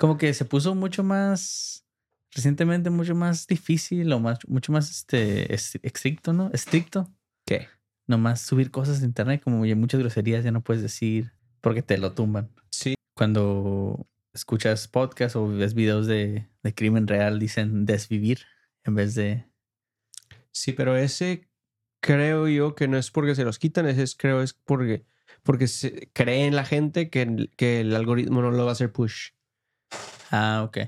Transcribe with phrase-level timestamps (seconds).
[0.00, 1.84] Como que se puso mucho más,
[2.30, 6.50] recientemente mucho más difícil o más, mucho más este, estricto, ¿no?
[6.54, 7.12] Estricto.
[7.44, 7.68] ¿Qué?
[8.06, 11.98] Nomás subir cosas de internet, como ya muchas groserías ya no puedes decir porque te
[11.98, 12.48] lo tumban.
[12.70, 12.94] Sí.
[13.14, 18.46] Cuando escuchas podcast o ves videos de, de crimen real, dicen desvivir
[18.84, 19.44] en vez de...
[20.50, 21.46] Sí, pero ese
[22.00, 25.04] creo yo que no es porque se los quitan, ese es, creo es porque,
[25.42, 28.92] porque se cree en la gente que, que el algoritmo no lo va a hacer
[28.92, 29.32] push.
[30.30, 30.78] Ah, ok.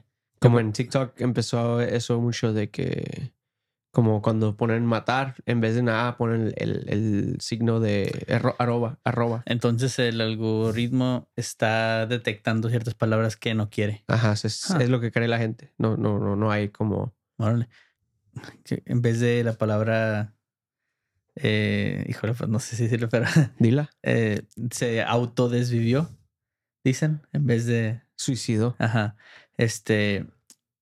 [0.40, 3.32] Como en TikTok empezó eso mucho de que,
[3.92, 8.98] como cuando ponen matar, en vez de nada ponen el, el signo de erro- arroba,
[9.04, 9.42] arroba.
[9.46, 14.04] Entonces el algoritmo está detectando ciertas palabras que no quiere.
[14.08, 14.78] Ajá, es, es- Ah.
[14.82, 15.72] es lo que cree la gente.
[15.78, 17.14] No, no, no, no hay como.
[17.38, 17.68] Órale.
[18.86, 20.34] En vez de la palabra...
[21.36, 23.26] Eh, híjole, pues no sé si decirlo, pero
[23.58, 23.90] Dila.
[24.02, 26.10] eh, se autodesvivió,
[26.84, 28.02] dicen, en vez de...
[28.22, 28.76] Suicidio.
[28.78, 29.16] Ajá.
[29.56, 30.26] Este...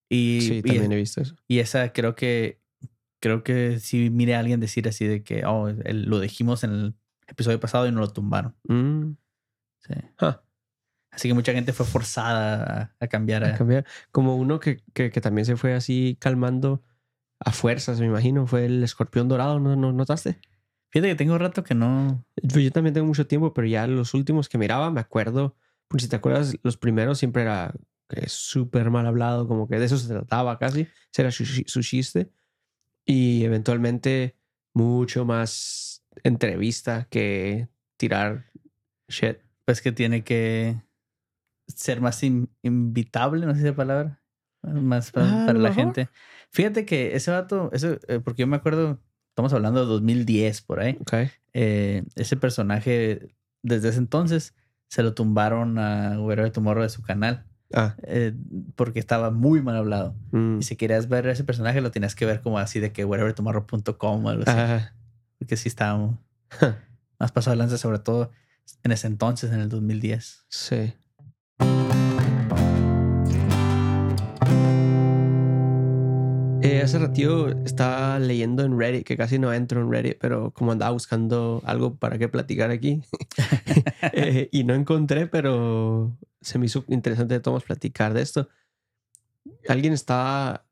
[0.09, 1.37] Y, Sí, y- también he visto eso.
[1.47, 2.61] Y esa creo que
[3.21, 6.71] creo que sí mire a alguien decir así de que oh, el- lo dijimos en
[6.73, 6.95] el
[7.29, 8.55] episodio pasado y no lo tumbaron.
[8.65, 9.13] Mm,
[9.83, 9.95] Sí.
[11.13, 13.45] Así que mucha gente fue forzada a, a cambiar.
[13.45, 13.85] a a- cambiar.
[14.13, 16.83] Como uno que, que, que también se fue así calmando
[17.41, 18.47] a fuerzas, me imagino.
[18.47, 20.39] Fue el escorpión dorado, ¿no, no notaste?
[20.91, 22.25] Fíjate que tengo rato que no.
[22.37, 25.57] Pues yo también tengo mucho tiempo, pero ya los últimos que miraba, me acuerdo.
[25.99, 27.75] Si te acuerdas, los primeros siempre era
[28.09, 30.83] que súper mal hablado, como que de eso se trataba casi.
[31.13, 32.31] Ese era su, su chiste.
[33.05, 34.37] Y eventualmente
[34.75, 38.51] mucho más entrevista que tirar
[39.09, 39.39] shit.
[39.65, 40.81] Pues que tiene que
[41.67, 44.23] ser más in- invitable, no sé esa palabra.
[44.63, 45.85] Más Ah, para, lo la mejor.
[45.87, 46.09] gente.
[46.51, 50.81] Fíjate que ese vato, eso, eh, porque yo me acuerdo, estamos hablando de 2010 por
[50.81, 50.97] ahí.
[51.01, 51.15] Ok.
[51.53, 54.55] eh, ese personaje desde ese entonces
[54.91, 57.95] se lo tumbaron a Wherever Tomorrow de su canal Ah.
[58.03, 58.35] eh,
[58.75, 60.17] porque estaba muy mal hablado.
[60.33, 60.59] mm.
[60.59, 64.25] Y si querías ver ese personaje, lo tenías que ver como así de que wherevertomorrow.com
[64.25, 64.85] o algo así.
[65.39, 66.19] Porque sí estaba
[67.21, 68.33] más pasado de lanza, sobre todo
[68.83, 70.47] en ese entonces, en el 2010.
[70.49, 70.93] sí.
[76.63, 80.73] Eh, hace ratito estaba leyendo en Reddit, que casi no entro en Reddit, pero como
[80.73, 83.01] andaba buscando algo para qué platicar aquí,
[84.13, 88.49] eh, y no encontré, pero se me hizo interesante de todos platicar de esto.
[89.69, 90.67] Alguien estaba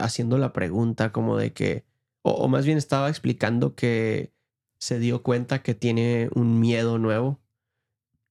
[0.00, 1.84] haciendo la pregunta como de que,
[2.22, 4.32] o, o más bien estaba explicando que
[4.78, 7.40] se dio cuenta que tiene un miedo nuevo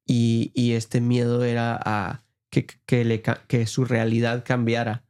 [0.05, 5.03] y, y este miedo era a que, que, le, que su realidad cambiara.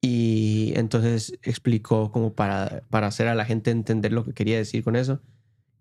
[0.00, 4.84] Y entonces explicó como para, para hacer a la gente entender lo que quería decir
[4.84, 5.22] con eso,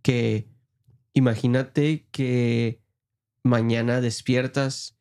[0.01, 0.47] que
[1.13, 2.81] imagínate que
[3.43, 4.97] mañana despiertas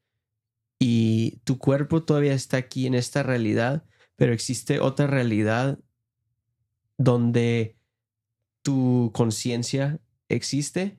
[0.78, 3.84] y tu cuerpo todavía está aquí en esta realidad,
[4.16, 5.78] pero existe otra realidad
[6.98, 7.76] donde
[8.62, 10.98] tu conciencia existe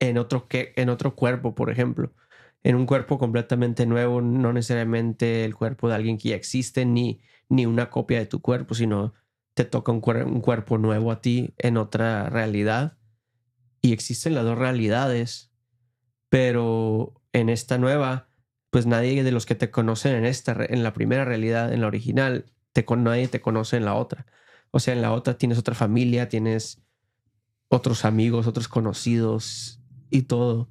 [0.00, 2.14] en otro, en otro cuerpo, por ejemplo.
[2.62, 7.20] En un cuerpo completamente nuevo, no necesariamente el cuerpo de alguien que ya existe, ni,
[7.48, 9.14] ni una copia de tu cuerpo, sino
[9.54, 12.96] te toca un, un cuerpo nuevo a ti en otra realidad.
[13.80, 15.50] Y existen las dos realidades,
[16.28, 18.28] pero en esta nueva,
[18.70, 21.86] pues nadie de los que te conocen en esta, en la primera realidad, en la
[21.86, 24.26] original, te, nadie te conoce en la otra.
[24.70, 26.82] O sea, en la otra tienes otra familia, tienes
[27.68, 30.68] otros amigos, otros conocidos y todo.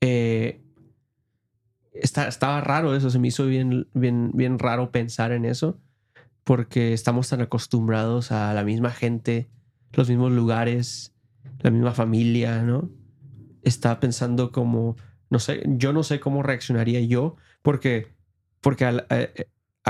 [0.00, 0.64] Eh,
[1.92, 5.80] está, estaba raro eso, se me hizo bien, bien, bien raro pensar en eso,
[6.44, 9.50] porque estamos tan acostumbrados a la misma gente,
[9.92, 11.11] los mismos lugares,
[11.60, 12.90] la misma familia, ¿no?
[13.62, 14.96] Estaba pensando como,
[15.30, 18.14] no sé, yo no sé cómo reaccionaría yo, porque,
[18.60, 19.28] porque al- a-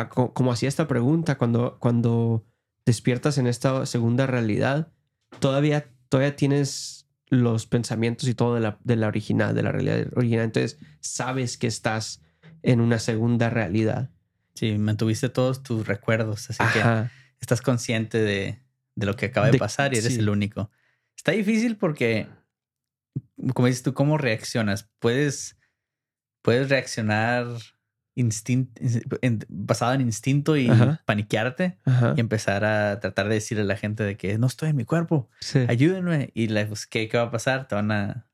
[0.01, 2.45] a- co- como hacía esta pregunta, cuando, cuando
[2.85, 4.93] despiertas en esta segunda realidad,
[5.39, 10.07] todavía, todavía tienes los pensamientos y todo de la, de la original, de la realidad
[10.17, 10.45] original.
[10.45, 12.23] Entonces, sabes que estás
[12.63, 14.11] en una segunda realidad.
[14.55, 17.09] Sí, mantuviste todos tus recuerdos, así que
[17.41, 18.61] estás consciente de,
[18.95, 20.21] de lo que acaba de, De- pasar y eres sí.
[20.21, 20.71] el único.
[21.23, 22.27] Está difícil porque,
[23.55, 24.91] como dices tú, ¿cómo reaccionas?
[24.99, 25.57] Puedes,
[26.43, 27.47] puedes reaccionar
[28.17, 28.69] instin-
[29.23, 31.01] en- basado en instinto y Ajá.
[31.07, 32.15] paniquearte Ajá.
[32.17, 34.85] y empezar a tratar de decirle a la gente de que no estoy en mi
[34.85, 35.65] cuerpo, Sí.
[35.69, 36.33] ayúdenme.
[36.35, 37.69] Y la, pues, ¿qué, ¿qué va a pasar?
[37.69, 38.29] Te van a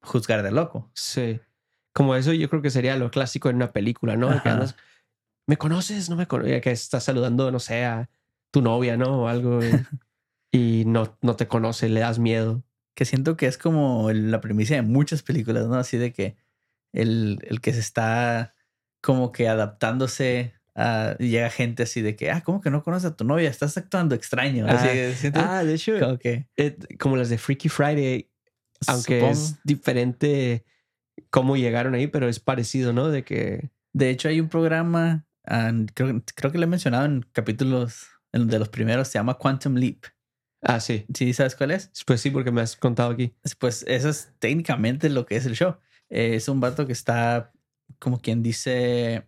[0.00, 0.88] juzgar de loco.
[0.94, 1.40] Sí.
[1.92, 4.40] Como eso yo creo que sería lo clásico en una película, ¿no?
[4.40, 4.76] Que andas,
[5.48, 6.08] ¿me conoces?
[6.08, 6.62] No me conoces.
[6.62, 8.08] Que estás saludando, no sé, a
[8.52, 9.22] tu novia, ¿no?
[9.22, 9.58] O algo.
[10.52, 12.64] Y, no, no te conoce, le das miedo.
[12.94, 15.76] que siento que es como la premisa de muchas películas, ¿no?
[15.76, 16.36] Así de que
[16.92, 18.54] el, el que se está
[19.00, 23.16] como que adaptándose a, llega gente así de que, ah, ¿cómo que no conoces a
[23.16, 23.48] tu novia?
[23.48, 24.66] Estás actuando extraño.
[24.68, 25.30] Ah, así.
[25.34, 28.30] Ah, de hecho, como que eh, como las de Freaky Friday,
[28.86, 29.32] aunque supongo.
[29.32, 30.64] es diferente
[31.30, 33.08] cómo llegaron ahí, pero es parecido, ¿no?
[33.08, 33.70] De que...
[33.92, 38.46] De hecho, hay un programa, ah, creo, creo que lo he mencionado en capítulos en
[38.46, 40.04] de los primeros, se llama Quantum Leap.
[40.62, 41.06] Ah, sí.
[41.14, 41.90] ¿Sí sabes cuál es?
[42.06, 43.32] Pues sí, porque me has contado aquí.
[43.58, 45.76] Pues eso es técnicamente lo que es el show.
[46.10, 47.52] Eh, es un vato que está,
[47.98, 49.26] como quien dice,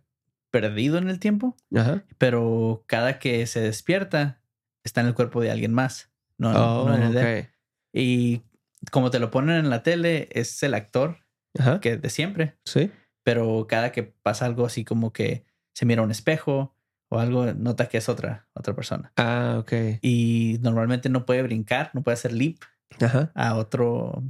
[0.51, 2.05] perdido en el tiempo, Ajá.
[2.19, 4.43] pero cada que se despierta
[4.85, 6.11] está en el cuerpo de alguien más.
[6.39, 7.45] No, Oh, no en el de él.
[7.45, 7.51] ok.
[7.95, 8.43] Y
[8.91, 11.19] como te lo ponen en la tele, es el actor
[11.59, 11.81] Ajá.
[11.81, 12.91] que de siempre, Sí.
[13.23, 16.75] pero cada que pasa algo así como que se mira a un espejo
[17.13, 19.13] o algo, nota que es otra, otra persona.
[19.17, 19.73] Ah, ok.
[20.01, 22.57] Y normalmente no puede brincar, no puede hacer leap
[23.03, 23.31] Ajá.
[23.35, 24.23] a otro.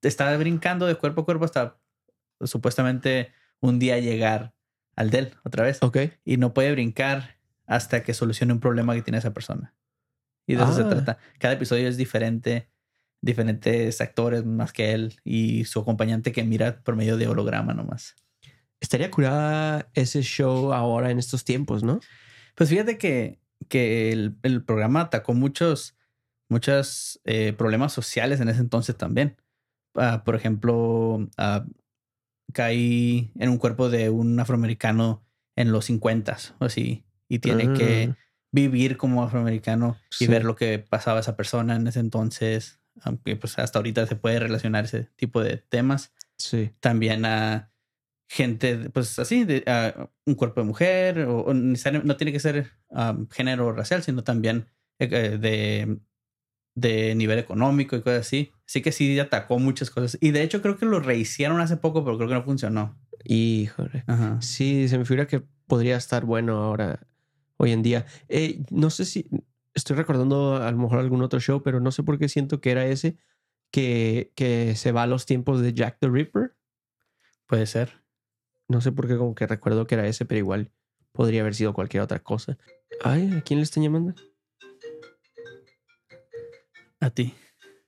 [0.00, 1.76] Está brincando de cuerpo a cuerpo hasta
[2.40, 4.54] supuestamente un día llegar
[4.94, 5.82] al del otra vez.
[5.82, 5.98] Ok.
[6.24, 7.36] Y no puede brincar
[7.66, 9.74] hasta que solucione un problema que tiene esa persona.
[10.46, 10.88] Y de eso se Ah.
[10.88, 11.18] trata.
[11.38, 12.68] Cada episodio es diferente,
[13.22, 18.14] diferentes actores más que él y su acompañante que mira por medio de holograma nomás.
[18.80, 22.00] Estaría curada ese show ahora en estos tiempos, ¿no?
[22.54, 23.38] Pues fíjate que,
[23.68, 25.96] que el, el programa atacó muchos,
[26.48, 29.36] muchos eh, problemas sociales en ese entonces también.
[29.94, 31.64] Ah, por ejemplo, ah,
[32.52, 35.22] caí en un cuerpo de un afroamericano
[35.56, 38.16] en los 50 o así, y tiene que Ah,
[38.52, 43.58] vivir como afroamericano y ver lo que pasaba esa persona en ese entonces, aunque pues
[43.58, 46.12] hasta ahorita se puede relacionar ese tipo de temas.
[46.36, 46.72] Sí.
[46.80, 47.69] También a
[48.32, 52.70] gente, pues así, de a un cuerpo de mujer, o, o no tiene que ser
[52.90, 54.68] um, género racial, sino también
[55.00, 55.98] eh, eh, de,
[56.76, 58.52] de nivel económico y cosas así.
[58.68, 60.16] Así que sí atacó muchas cosas.
[60.20, 62.96] Y de hecho creo que lo rehicieron hace poco, pero creo que no funcionó.
[63.24, 64.04] Híjole.
[64.06, 64.40] Ajá.
[64.40, 67.04] Sí, se me figura que podría estar bueno ahora,
[67.56, 68.06] hoy en día.
[68.28, 69.28] Eh, no sé si
[69.74, 72.70] estoy recordando a lo mejor algún otro show, pero no sé por qué siento que
[72.70, 73.16] era ese
[73.72, 76.54] que, que se va a los tiempos de Jack the Ripper.
[77.48, 77.99] Puede ser.
[78.70, 80.70] No sé por qué como que recuerdo que era ese, pero igual
[81.10, 82.56] podría haber sido cualquier otra cosa.
[83.02, 84.14] Ay, ¿a quién le están llamando?
[87.00, 87.34] A ti.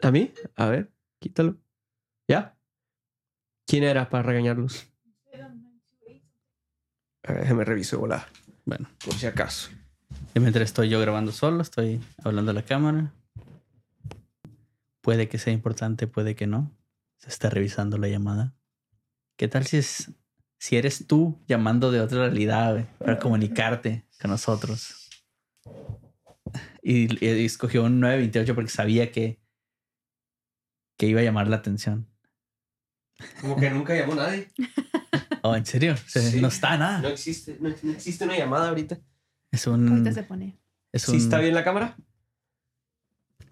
[0.02, 0.32] ¿A mí?
[0.56, 0.90] A ver,
[1.20, 1.56] quítalo.
[2.28, 2.58] ¿Ya?
[3.64, 4.88] ¿Quién era para regañarlos?
[7.22, 8.26] A ver, déjame reviso, hola.
[8.64, 9.70] Bueno, Por si acaso.
[10.34, 13.14] y mientras estoy yo grabando solo, estoy hablando a la cámara.
[15.00, 16.76] Puede que sea importante, puede que no.
[17.18, 18.56] Se está revisando la llamada.
[19.36, 20.10] ¿Qué tal si es
[20.62, 25.10] si eres tú llamando de otra realidad para comunicarte con nosotros?
[26.84, 29.40] Y, y escogió un 928 porque sabía que,
[30.96, 32.06] que iba a llamar la atención.
[33.40, 34.48] Como que nunca llamó nadie.
[35.44, 35.96] Oh, ¿en serio?
[36.06, 36.40] Se- Sí.
[36.40, 37.00] No está nada.
[37.00, 39.00] No existe, no, no existe una llamada ahorita.
[39.50, 39.88] Es un.
[39.88, 40.56] Ahorita se pone.
[40.92, 41.96] Es ¿Sí un, está bien la cámara?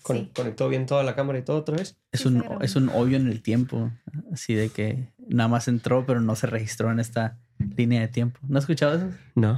[0.03, 0.31] Con- Sí.
[0.33, 1.99] ¿Conectó bien toda la cámara y todo otra vez?
[2.13, 3.91] Es Sí, un, es un hoyo en el tiempo.
[4.33, 7.39] Así de que nada más entró, pero no se registró en esta
[7.77, 8.39] línea de tiempo.
[8.49, 9.11] ¿No has escuchado eso?
[9.35, 9.55] No.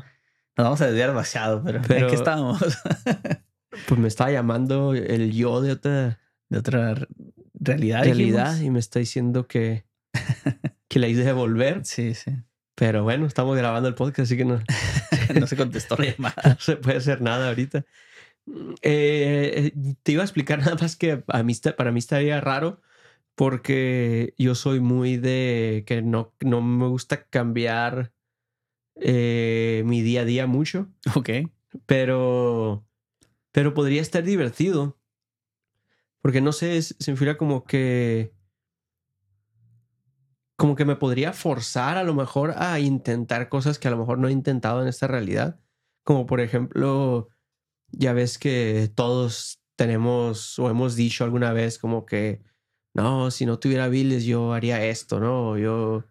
[0.57, 2.61] Nos vamos a desviar demasiado, pero, Pero- ¿en qué estábamos?
[3.89, 6.19] Pues me estaba llamando el yo de otra
[6.51, 7.07] de otra re-
[7.59, 8.05] realidad.
[8.05, 8.67] realidad dijimos.
[8.67, 9.87] y me está diciendo que,
[10.89, 11.81] que la hice devolver.
[11.87, 12.33] Sí, sí.
[12.75, 14.61] Pero bueno, estamos grabando el podcast, así que no,
[15.41, 16.35] No se contestó la llamada.
[16.45, 17.87] no se puede hacer nada ahorita.
[18.83, 22.83] Eh, te iba a explicar nada más que a mí, para mí estaría raro
[23.43, 28.13] porque yo soy muy de que no, no me gusta cambiar
[28.95, 31.29] eh, mi día a día mucho, Ok.
[31.85, 32.87] pero,
[33.51, 34.97] pero podría estar divertido.
[36.21, 38.33] Porque no sé, se me figura como que
[40.55, 44.19] como que me podría forzar a lo mejor a intentar cosas que a lo mejor
[44.19, 45.59] no he intentado en esta realidad.
[46.05, 47.29] Como por ejemplo,
[47.91, 52.41] ya ves que todos tenemos o hemos dicho alguna vez como que,
[52.95, 55.59] no, si no tuviera biles yo haría esto, ¿no?
[55.59, 56.05] Yo,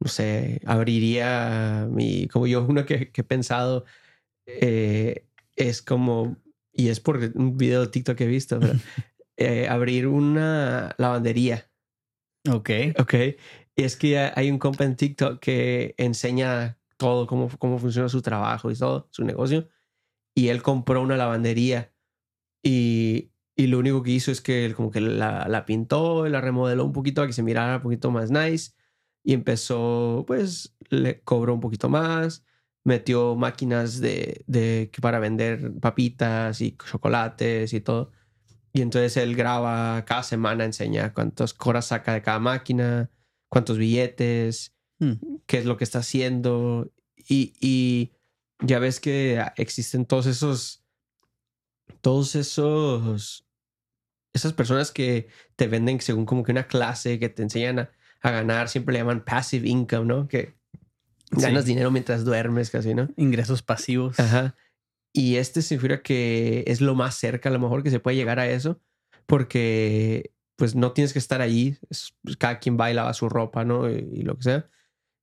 [0.00, 3.84] no sé, abriría mi, como yo uno que, que he pensado,
[4.46, 6.36] eh, es como,
[6.72, 8.74] y es por un video de TikTok que he visto, pero,
[9.36, 11.70] eh, abrir una lavandería.
[12.48, 12.70] Ok.
[12.98, 13.14] Ok.
[13.76, 18.22] Y es que hay un compa en TikTok que enseña todo, cómo, cómo funciona su
[18.22, 19.68] trabajo y todo, su negocio.
[20.34, 21.92] Y él compró una lavandería
[22.62, 23.29] y,
[23.62, 26.40] y lo único que hizo es que él como que la, la pintó y la
[26.40, 28.72] remodeló un poquito para que se mirara un poquito más nice.
[29.22, 32.44] Y empezó, pues, le cobró un poquito más,
[32.84, 38.12] metió máquinas de, de para vender papitas y chocolates y todo.
[38.72, 43.10] Y entonces él graba cada semana, enseña cuántas horas saca de cada máquina,
[43.48, 45.14] cuántos billetes, Hmm.
[45.46, 46.92] qué es lo que está haciendo.
[47.16, 48.12] Y, y
[48.60, 50.84] ya ves que existen todos esos,
[52.02, 53.46] todos esos,
[54.32, 57.90] esas personas que te venden según como que una clase que te enseñan a,
[58.22, 60.28] a ganar, siempre le llaman passive income, ¿no?
[60.28, 60.54] Que
[61.30, 61.70] ganas Sí.
[61.70, 63.08] dinero mientras duermes casi, ¿no?
[63.16, 64.18] Ingresos pasivos.
[64.20, 64.54] Ajá.
[65.12, 68.16] Y este se figura que es lo más cerca a lo mejor que se puede
[68.16, 68.80] llegar a eso,
[69.26, 71.40] porque pues no tienes que estar
[71.90, 73.90] es- pues, cada quien va y lava su ropa, ¿no?
[73.90, 74.70] Y, y lo que sea.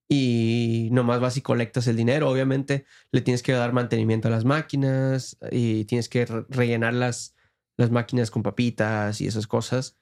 [0.10, 2.30] Y nomás vas y colectas el dinero.
[2.30, 7.36] Obviamente le tienes que dar mantenimiento a las máquinas y tienes que re- rellenar las,
[7.78, 9.96] las máquinas con papitas y esas cosas.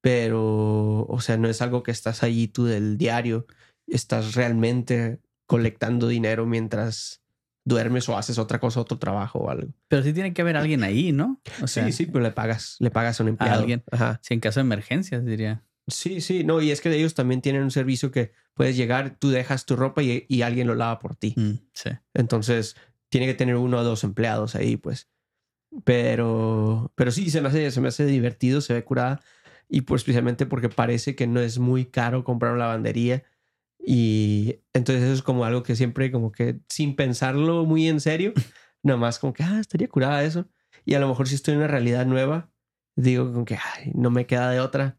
[0.00, 3.46] Pero, o sea, no es algo que estás ahí tú del diario.
[3.86, 7.22] Estás realmente colectando dinero mientras
[7.64, 9.72] duermes o haces otra cosa, otro trabajo o algo.
[9.88, 11.40] Pero sí tiene que haber alguien ahí, ¿no?
[11.62, 13.60] O sea, sí, sí, pero le pagas, le pagas a un empleado.
[13.60, 13.84] alguien.
[13.90, 14.20] Ajá.
[14.22, 15.62] Si en caso de emergencias, diría.
[15.86, 19.30] Sí, sí, no, y es que ellos también tienen un servicio que puedes llegar, tú
[19.30, 21.34] dejas tu ropa y, y alguien lo lava por ti.
[21.36, 21.90] Mm, sí.
[22.14, 22.76] Entonces,
[23.08, 25.08] tiene que tener uno o dos empleados ahí, pues.
[25.84, 29.20] Pero, pero sí, se me hace, se me hace divertido, se ve curada.
[29.68, 33.24] Y pues especialmente porque parece que no es muy caro comprar una lavandería.
[33.78, 38.32] Y entonces eso es como algo que siempre como que sin pensarlo muy en serio,
[38.82, 40.48] nada más como que, ah, estaría curada eso.
[40.84, 42.50] Y a lo mejor si estoy en una realidad nueva,
[42.96, 44.98] digo como que, ay, no me queda de otra.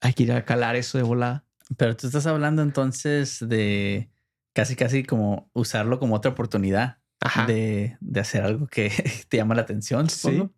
[0.00, 1.46] Hay que ir a calar eso de volada.
[1.76, 4.10] Pero tú estás hablando entonces de
[4.54, 7.46] casi, casi como usarlo como otra oportunidad Ajá.
[7.46, 8.90] de, de hacer algo que
[9.28, 10.52] te llama la atención, supongo.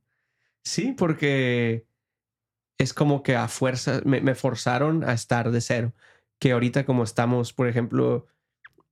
[0.62, 1.86] Sí, porque
[2.78, 5.94] es como que a fuerza me, me forzaron a estar de cero.
[6.38, 8.26] Que ahorita como estamos, por ejemplo,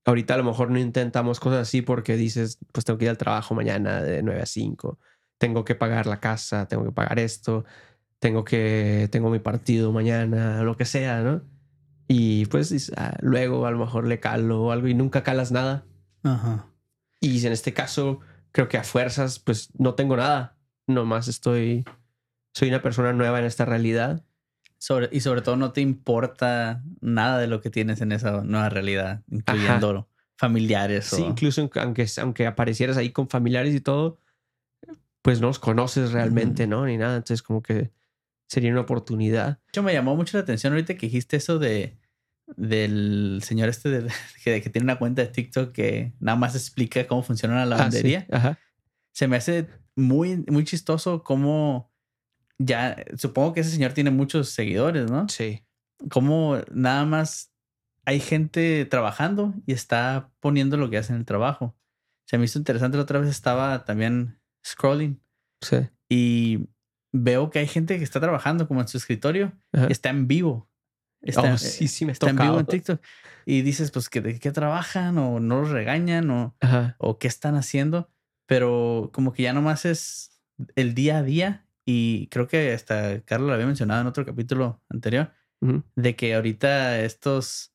[0.04, 3.18] ahorita a lo mejor no intentamos cosas así porque dices, pues tengo que ir al
[3.18, 4.98] trabajo mañana de 9 a 5,
[5.38, 7.64] tengo que pagar la casa, tengo que pagar esto,
[8.18, 11.42] tengo que, tengo mi partido mañana, lo que sea, ¿no?
[12.08, 15.52] Y pues dices, ah, luego a lo mejor le calo o algo y nunca calas
[15.52, 15.84] nada.
[16.22, 16.66] Ajá.
[17.20, 18.20] Y en este caso,
[18.52, 20.56] creo que a fuerzas, pues no tengo nada.
[20.86, 21.84] Nomás estoy.
[22.54, 24.24] Soy una persona nueva en esta realidad.
[24.78, 28.68] Sobre, y sobre todo no te importa nada de lo que tienes en esa nueva
[28.68, 31.06] realidad, incluyendo familiares.
[31.06, 31.26] Sí, o...
[31.26, 34.20] incluso aunque, aunque aparecieras ahí con familiares y todo,
[35.22, 36.86] pues no los conoces realmente, ¿no?
[36.86, 37.16] Ni nada.
[37.16, 37.90] Entonces, como que
[38.46, 39.58] sería una oportunidad.
[39.68, 41.98] Hecho, me llamó mucho la atención ahorita que dijiste eso de
[42.56, 44.12] del señor este de-
[44.44, 47.64] que, que tiene una cuenta de TikTok que nada más explica cómo funciona la Ah,
[47.66, 47.70] sí.
[47.70, 48.26] lavandería.
[48.30, 48.58] Ajá.
[49.12, 51.92] Se me hace muy, muy chistoso cómo
[52.58, 55.28] ya, supongo que ese señor tiene muchos seguidores, ¿no?
[55.28, 55.64] Sí.
[56.10, 57.52] Cómo nada más
[58.04, 61.76] hay gente trabajando y está poniendo lo que hace en el trabajo.
[62.26, 65.20] Se me hizo interesante, la otra vez estaba también scrolling
[65.60, 65.76] Sí.
[66.08, 66.68] y
[67.12, 69.86] veo que hay gente que está trabajando como en su escritorio Ajá.
[69.88, 70.68] y está en vivo.
[71.22, 73.00] Está, Oh, sí, sí, me está en vivo en TikTok.
[73.44, 75.18] Y dices, pues, que ¿de qué trabajan?
[75.18, 76.94] O no los regañan o, Ajá.
[76.98, 78.10] o qué están haciendo.
[78.46, 80.40] Pero como que ya nomás es
[80.76, 81.66] el día a día.
[81.84, 85.32] Y creo que hasta Carlos lo había mencionado en otro capítulo anterior.
[85.96, 87.72] De que ahorita estos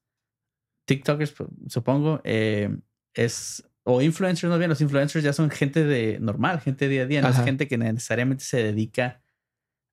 [0.85, 2.75] TikTokers, pu- supongo, eh,
[3.13, 3.67] es...
[3.85, 7.21] O influencers, no bien, los influencers ya son gente de normal, gente día a día,
[7.21, 7.39] no Ajá.
[7.39, 9.21] es gente que necesariamente se dedica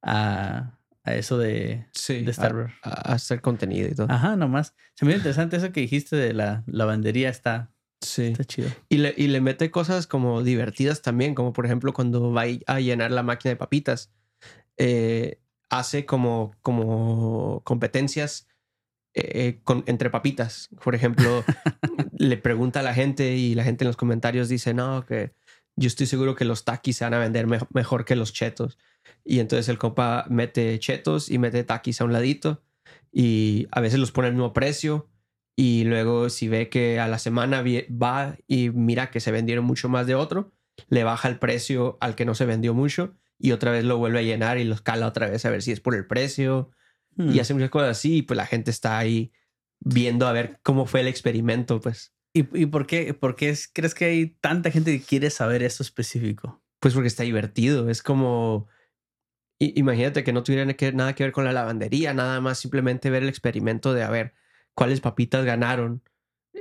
[0.00, 2.23] a, a eso de, Sí.
[2.23, 4.07] de estar a, a hacer contenido y todo.
[4.11, 4.75] Ajá, nomás.
[4.95, 7.28] Se me hizo interesante eso que dijiste de la lavandería.
[7.30, 7.71] Está,
[8.02, 8.26] Sí.
[8.28, 8.69] está chido.
[8.88, 12.80] Y le, y le mete cosas como divertidas también, como por ejemplo cuando va a
[12.80, 14.11] llenar la máquina de papitas,
[14.78, 18.47] eh, hace como, como competencias
[19.14, 20.69] eh, con, entre papitas.
[20.83, 21.45] Por ejemplo,
[22.19, 25.33] le pregunta a la gente y la gente en los comentarios dice, no, que
[25.80, 28.78] yo estoy seguro que los taquis se van a vender me- mejor que los chetos.
[29.25, 32.62] Y entonces el compa mete chetos y mete taquis a un ladito
[33.12, 35.08] y a veces los pone al mismo precio
[35.56, 39.88] y luego si ve que a la semana va y mira que se vendieron mucho
[39.88, 40.52] más de otro,
[40.88, 44.18] le baja el precio al que no se vendió mucho y otra vez lo vuelve
[44.20, 46.70] a llenar y los cala otra vez a ver si es por el precio
[47.16, 47.30] Hmm.
[47.34, 49.32] y hace muchas cosas así y pues la gente está ahí
[49.80, 53.68] viendo a ver cómo fue el experimento pues ¿Y, y por qué, por qué es-
[53.72, 56.62] crees que hay tanta gente que quiere saber eso específico?
[56.82, 58.66] pues porque está divertido es como
[59.58, 63.10] i- imagínate que no tuviera que- nada que ver con la lavandería nada más simplemente
[63.10, 64.32] ver el experimento de a ver
[64.75, 66.02] cuáles papitas ganaron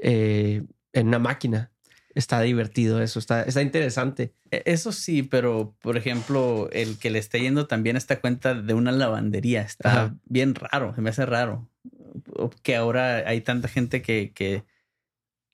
[0.01, 1.71] eh, en una máquina
[2.15, 7.19] está divertido eso está, está interesante E- Eso sí, pero por ejemplo, el que le
[7.19, 10.15] esté yendo también a esta cuenta de una lavandería está Ajá.
[10.25, 10.93] bien raro.
[10.95, 11.69] Se me hace raro
[12.63, 14.63] que ahora hay tanta gente que, que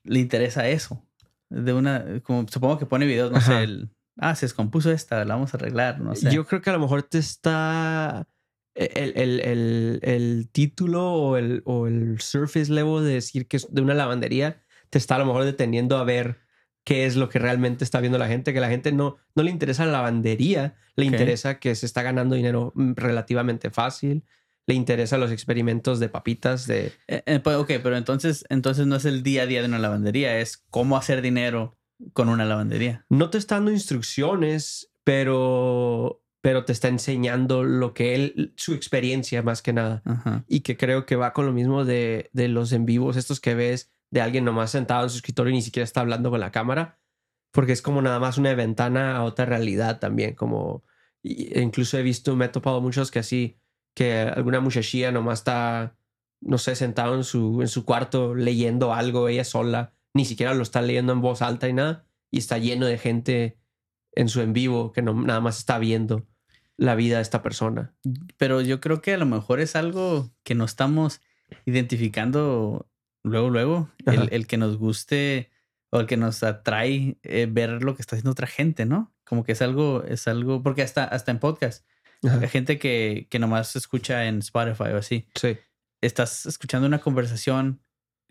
[0.05, 1.05] le interesa eso.
[1.49, 3.57] De una, como supongo que pone videos, no Ajá.
[3.59, 6.31] sé, el, ah, se descompuso esta, la vamos a arreglar, no sé.
[6.33, 8.27] Yo creo que a lo mejor te está
[8.75, 13.67] el, el- el- el título o el, o el surface level de decir que es
[13.73, 16.39] de una lavandería te está a lo mejor deteniendo a ver
[16.83, 19.49] qué es lo que realmente está viendo la gente, que la gente no, no le
[19.51, 24.23] interesa la lavandería, le interesa que se está ganando dinero mm, relativamente fácil,
[24.67, 26.91] le interesa los experimentos de papitas, de...
[27.07, 29.79] Eh, eh, pues, ok, pero entonces, entonces no es el día a día de una
[29.79, 31.77] lavandería, es cómo hacer dinero
[32.13, 33.05] con una lavandería.
[33.09, 39.43] No te está dando instrucciones, pero, pero te está enseñando lo que él, su experiencia
[39.43, 40.01] más que nada.
[40.05, 40.43] Ajá.
[40.47, 43.53] Y que creo que va con lo mismo de, de los en vivos, estos que
[43.53, 46.51] ves de alguien nomás sentado en su escritorio y ni siquiera está hablando con la
[46.51, 46.99] cámara,
[47.51, 50.83] porque es como nada más una ventana a otra realidad también, como
[51.23, 53.57] e incluso he visto, me he topado muchos que así,
[53.95, 55.95] que alguna muchachilla nomás está,
[56.41, 60.61] no sé, sentado en su, en su cuarto leyendo algo ella sola, ni siquiera lo
[60.61, 63.57] está leyendo en voz alta y nada, y está lleno de gente
[64.11, 66.27] en su en vivo que no, nada más está viendo
[66.77, 67.95] la vida de esta persona.
[68.37, 71.21] Pero yo creo que a lo mejor es algo que no estamos
[71.65, 72.89] identificando
[73.23, 73.89] luego, luego.
[74.05, 75.51] El, el que nos guste
[75.89, 79.13] o el que nos atrae eh, ver lo que está haciendo otra gente, ¿no?
[79.23, 81.85] Como que es algo, es algo, porque hasta, hasta en podcast,
[82.29, 85.27] hay gente que, que nomás escucha en Spotify o así.
[85.35, 85.57] Sí.
[86.01, 87.81] Estás escuchando una conversación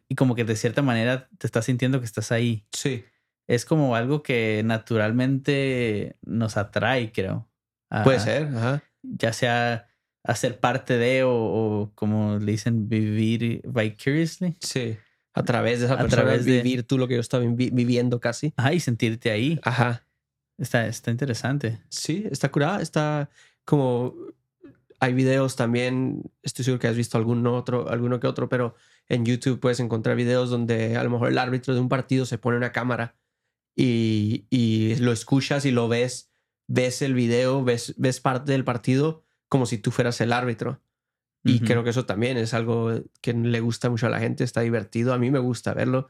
[0.09, 2.67] y como que de cierta manera te estás sintiendo que estás ahí.
[2.73, 3.05] Sí.
[3.47, 7.49] Es como algo que naturalmente nos atrae, creo.
[7.91, 8.83] a- Puede ser, ajá.
[9.03, 9.87] ya sea
[10.25, 14.57] hacer parte de o, o como le dicen, vivir vicariously.
[14.61, 14.97] Sí.
[15.35, 17.71] A través de esa A persona, través de- vivir tú lo que yo estaba vi-
[17.71, 18.53] viviendo casi.
[18.57, 19.61] Ajá, y sentirte ahí.
[19.63, 20.07] Ajá.
[20.59, 21.81] Está, está interesante.
[21.91, 22.81] Sí, está curada.
[22.81, 23.29] Está
[23.65, 24.15] como.
[25.01, 26.23] Hay videos también.
[26.43, 28.75] Estoy seguro que has visto algún otro, alguno que otro, pero
[29.09, 32.39] en YouTube puedes encontrar videos donde a lo mejor el árbitro de un partido se
[32.39, 33.17] pone una cámara
[33.77, 36.31] y, y lo escuchas y lo ves.
[36.67, 40.81] Ves el video, ves, ves parte del partido como si tú fueras el árbitro.
[41.47, 42.91] Y creo que eso también es algo
[43.21, 45.13] que le gusta mucho a la gente, está divertido.
[45.13, 46.09] A mí me gusta verlo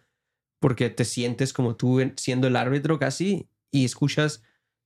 [0.60, 4.44] porque te sientes como tú en- siendo el árbitro casi y escuchas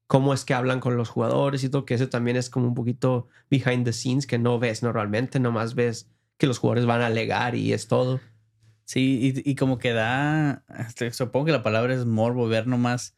[0.08, 2.74] cómo es que hablan con los jugadores y todo, que eso también es como un
[2.74, 7.06] poquito behind the scenes que no ves normalmente, nomás ves que los jugadores van a
[7.06, 8.20] alegar y es todo.
[8.84, 13.14] Sí, y, como que da, este, supongo que la palabra es morbo, ver nomás,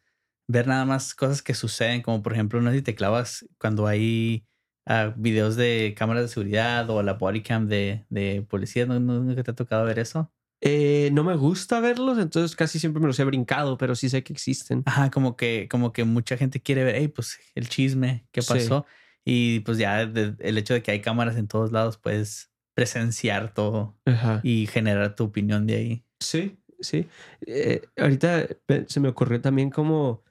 [0.48, 3.86] ver nada más cosas que suceden, como por ejemplo, no sé si te clavas cuando
[3.86, 4.44] hay
[4.86, 9.50] ah, videos de cámaras de seguridad o la body cam de, de policías, ¿no, te
[9.52, 10.32] ha tocado ver eso?
[10.62, 14.22] Eh, no me gusta verlos, entonces casi siempre me los he brincado, pero sí sé
[14.22, 14.82] que existen.
[14.86, 18.48] Ajá, como que, como que mucha gente quiere ver, hey, pues el chisme, qué Sí.
[18.52, 18.84] pasó.
[19.24, 23.52] Y pues ya de- el hecho de que hay cámaras en todos lados, puedes presenciar
[23.54, 24.40] todo Ajá.
[24.42, 26.04] y generar tu opinión de ahí.
[26.20, 27.06] Sí, sí.
[27.46, 28.46] Eh, ahorita
[28.86, 30.22] se me ocurrió también como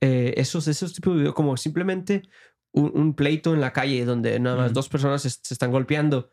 [0.00, 2.22] eh, esos, esos tipos de videos, como simplemente
[2.72, 6.30] un, un pleito en la calle donde nada más dos personas se, se están golpeando.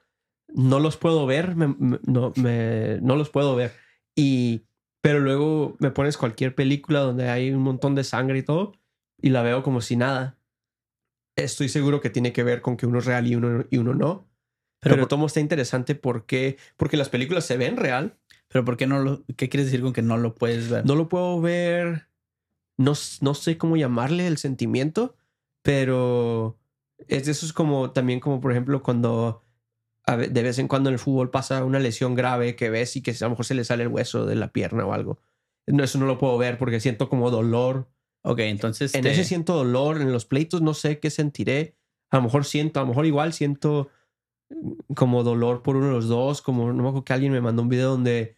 [0.49, 3.73] No los puedo ver, me- me- no, me- no los puedo ver.
[4.15, 4.63] Y,
[5.01, 8.73] pero luego me pones cualquier película donde hay un montón de sangre y todo
[9.21, 10.37] y la veo como si nada.
[11.35, 13.93] Estoy seguro que tiene que ver con que uno es real y uno, y uno
[13.93, 14.27] no.
[14.79, 18.17] Pero, Pero, todo está interesante porque, porque las películas se ven real.
[18.47, 20.85] pero ¿por qué no lo, qué quieres decir con que no lo puedes ver?
[20.85, 22.07] No lo puedo ver.
[22.77, 25.15] No, no sé cómo llamarle el sentimiento,
[25.63, 26.57] pero
[27.07, 29.43] es de esos como también como por ejemplo cuando
[30.15, 33.11] de vez en cuando en el fútbol pasa una lesión grave que ves y que
[33.11, 35.19] a lo mejor se le sale el hueso de la pierna o algo.
[35.67, 37.89] No, eso no lo puedo ver porque siento como dolor.
[38.23, 38.95] Ok, entonces.
[38.95, 41.75] En te- ese siento dolor, en los pleitos no sé qué sentiré.
[42.09, 43.89] A lo mejor siento, a lo mejor igual siento
[44.49, 47.41] mm, como dolor por uno de los dos, como no me acuerdo que alguien me
[47.41, 48.37] mandó un video donde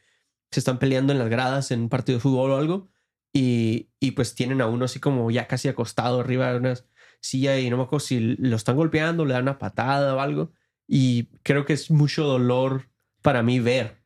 [0.52, 2.88] se están peleando en las gradas en un partido de fútbol o algo
[3.32, 6.74] y, y pues tienen a uno así como ya casi acostado arriba de una
[7.22, 10.52] silla y no me acuerdo si lo están golpeando, le dan una patada o algo
[10.92, 12.90] y creo que es mucho dolor
[13.22, 13.98] para mí ver.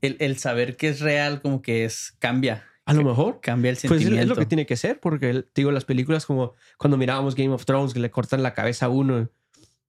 [0.00, 2.16] el, el saber que es real, como que es.
[2.18, 2.64] Cambia.
[2.84, 4.34] A lo mejor Cambia el Pues es- sentimiento.
[4.34, 7.94] lo que tiene que ser, porque digo, las películas como cuando mirábamos Game of Thrones,
[7.94, 9.28] que le cortan la cabeza a uno,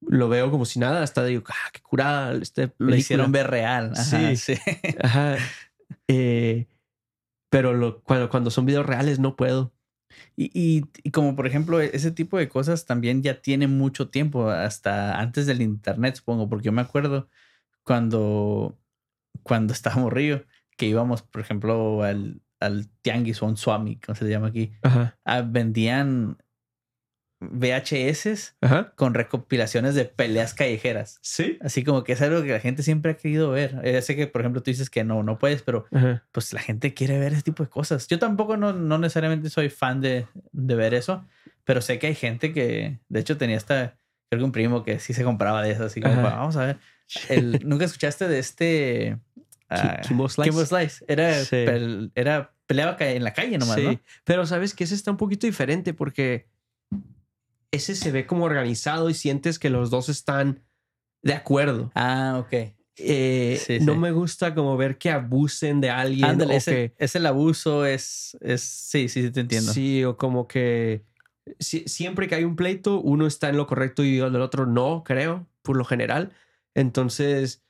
[0.02, 2.34] lo veo como si nada, hasta digo, ah, qué curada.
[2.40, 3.94] Este Lo hicieron ver real.
[3.98, 4.54] Ajá, sí.
[5.02, 5.38] Ajá.
[6.08, 6.68] Eh,
[7.50, 9.73] pero lo- cuando, cuando son videos reales no puedo.
[10.36, 14.50] Y, y, y como por ejemplo, ese tipo de cosas también ya tiene mucho tiempo,
[14.50, 17.30] hasta antes del internet, supongo, porque yo me acuerdo
[17.84, 18.80] cuando,
[19.44, 20.46] cuando estábamos río,
[20.78, 24.74] que íbamos, por ejemplo, al, al tianguis o un swami, como se le llama aquí,
[24.82, 25.20] Ajá.
[25.26, 26.38] ah, vendían
[27.52, 28.94] VHS Ajá.
[28.96, 31.20] con recopilaciones de peleas callejeras.
[31.22, 31.58] Sí.
[31.62, 33.80] Así como que es algo que la gente siempre ha querido ver.
[33.84, 36.24] Eh, sé que, por ejemplo, tú dices que no, no puedes, pero Ajá.
[36.32, 38.08] pues la gente quiere ver ese tipo de cosas.
[38.08, 41.26] Yo tampoco no, no necesariamente soy fan de, de ver eso,
[41.64, 43.98] pero sé que hay gente que, de hecho, tenía hasta,
[44.30, 46.22] creo que un primo que sí se compraba de eso, así como, Ajá.
[46.22, 46.78] "Pues, vamos a ver.
[47.30, 49.18] El- ¿Nunca escuchaste de este
[49.70, 50.50] ah, Kimbo Slice.
[50.50, 51.04] Kimbo Slice.
[51.08, 51.58] Era, Sí.
[51.58, 54.00] pel- era peleaba en la calle nomás, Sí, ¿no?
[54.24, 56.48] pero sabes que ese está un poquito diferente porque
[57.74, 60.64] ese se ve como organizado y sientes que los dos están
[61.24, 61.92] de acuerdo.
[61.96, 62.54] Ah, ok.
[62.98, 64.00] Eh, Sí, no sí.
[64.00, 67.86] me gusta como ver que abusen de alguien Ándale, o ese, que es el abuso,
[67.88, 69.74] es, es, sí, sí, sí, te entiendo.
[69.74, 71.04] sí o como que
[71.60, 75.04] si- siempre que hay un pleito uno está en lo correcto y el otro no,
[75.04, 76.32] creo, por lo general.
[76.76, 77.64] Entonces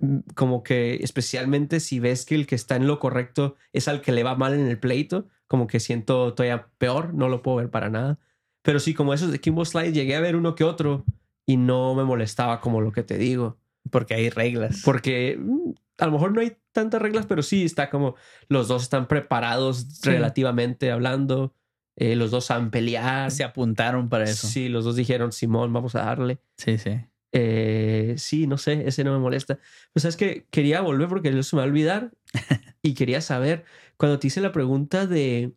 [0.00, 4.00] mm, como que especialmente si ves que el que está en lo correcto es al
[4.02, 7.56] que le va mal en el pleito, como que siento todavía peor, no lo puedo
[7.56, 8.20] ver para nada.
[8.68, 11.02] Pero sí, como esos de Kimbo Slide, llegué a ver uno que otro
[11.46, 13.56] y no me molestaba como lo que te digo.
[13.90, 14.82] Porque hay reglas.
[14.84, 18.14] Porque mm, a lo mejor no hay tantas reglas, pero sí está como
[18.50, 20.10] los dos están preparados Sí.
[20.10, 21.54] relativamente hablando.
[21.96, 23.30] eh, los dos saben pelear.
[23.30, 24.46] se apuntaron para eso.
[24.46, 26.38] Sí, los dos dijeron, Simón, vamos a darle.
[26.58, 26.90] Sí, sí.
[27.32, 29.58] Eh, sí, no sé, ese no me molesta.
[29.94, 32.12] Pues es que quería volver porque se me va a olvidar
[32.82, 33.64] y quería saber,
[33.96, 35.54] cuando te hice la pregunta de,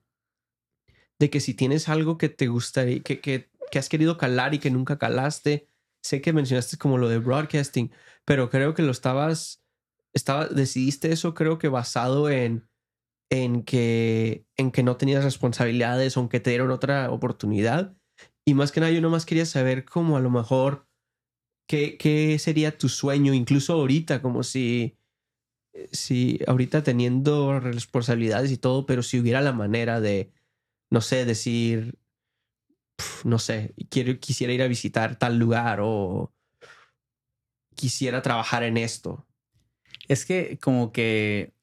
[1.22, 4.60] de que si tienes algo que te gustaría, que, que, que has querido calar y
[4.60, 5.68] que nunca calaste,
[6.02, 7.92] sé que mencionaste como lo de broadcasting,
[8.26, 9.64] pero creo que lo estabas,
[10.14, 12.68] estaba, decidiste eso creo que basado en,
[13.30, 17.96] en que, en que no tenías responsabilidades o en que te dieron otra oportunidad.
[18.44, 20.88] Y más que nada, yo nomás quería saber como a lo mejor
[21.68, 24.98] qué, qué sería tu sueño, incluso ahorita, como si,
[25.92, 30.32] si ahorita teniendo responsabilidades y todo, pero si hubiera la manera de,
[30.92, 31.98] no sé, decir,
[33.24, 36.32] no sé, quiero, quisiera ir a visitar tal lugar o
[37.76, 39.26] quisiera trabajar en esto.
[40.08, 41.54] Es que como que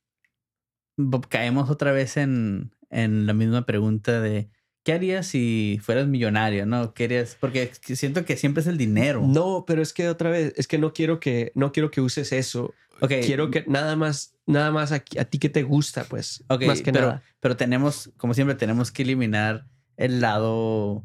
[1.28, 4.50] caemos otra vez en, en la misma pregunta de
[4.88, 6.64] ¿qué harías si fueras millonario?
[6.64, 6.94] ¿No?
[6.94, 7.36] ¿Qué harías?
[7.38, 9.22] Porque siento que siempre es el dinero.
[9.22, 12.32] No, pero es que otra vez, es que no quiero que, no quiero que uses
[12.32, 12.72] eso.
[13.02, 16.42] Ok, Quiero que nada más, nada más a, a ti que te gusta, pues.
[16.48, 17.22] ok, más que pero, nada.
[17.38, 19.66] pero tenemos, como siempre, tenemos que eliminar
[19.98, 21.04] el lado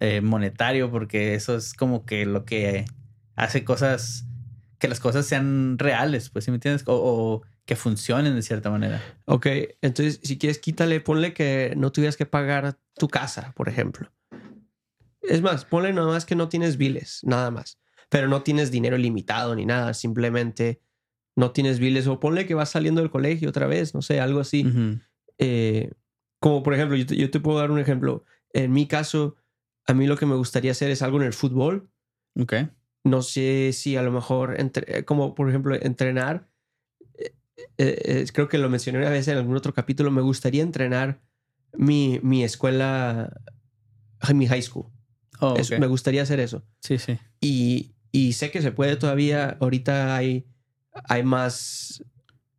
[0.00, 2.84] eh, monetario porque eso es como que lo que
[3.36, 4.26] hace cosas,
[4.78, 6.82] que las cosas sean reales, pues, ¿sí me entiendes?
[6.86, 9.02] O, o que funcionen de cierta manera.
[9.24, 9.46] Ok,
[9.80, 14.10] entonces si quieres quítale, ponle que no tuvieras que pagar tu casa, por ejemplo.
[15.22, 17.78] Es más, ponle nada más que no tienes biles, nada más.
[18.10, 20.80] Pero no tienes dinero limitado ni nada, simplemente
[21.36, 22.06] no tienes biles.
[22.06, 24.66] O ponle que vas saliendo del colegio otra vez, no sé, algo así.
[24.66, 24.98] Ujú.
[25.38, 25.90] Eh,
[26.40, 28.24] como por ejemplo, yo te, yo te puedo dar un ejemplo.
[28.52, 29.36] En mi caso,
[29.86, 31.88] a mí lo que me gustaría hacer es algo en el fútbol.
[32.38, 32.54] Ok.
[33.04, 36.48] No sé si a lo mejor, entre- como por ejemplo, entrenar.
[37.78, 40.10] Eh, creo que lo mencioné una vez en algún otro capítulo.
[40.10, 41.20] Me gustaría entrenar
[41.72, 43.40] mi, mi escuela,
[44.34, 44.86] mi high school.
[45.40, 46.64] Oh, Eso, me gustaría hacer eso.
[46.80, 47.18] Sí, sí.
[47.40, 49.56] Y, y sé que se puede todavía.
[49.60, 50.46] Ahorita hay,
[51.08, 52.04] hay más.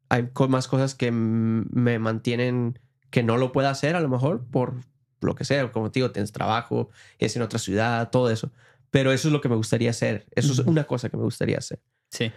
[0.08, 4.76] Hay más cosas que me mantienen que no lo pueda hacer, a lo mejor, por
[5.22, 5.72] lo que sea.
[5.72, 8.52] Como te digo, tienes trabajo, es en otra ciudad, todo eso.
[8.92, 10.28] Pero eso es lo que me gustaría hacer.
[10.36, 11.82] Eso es una cosa que me gustaría hacer.
[12.12, 12.32] Sí.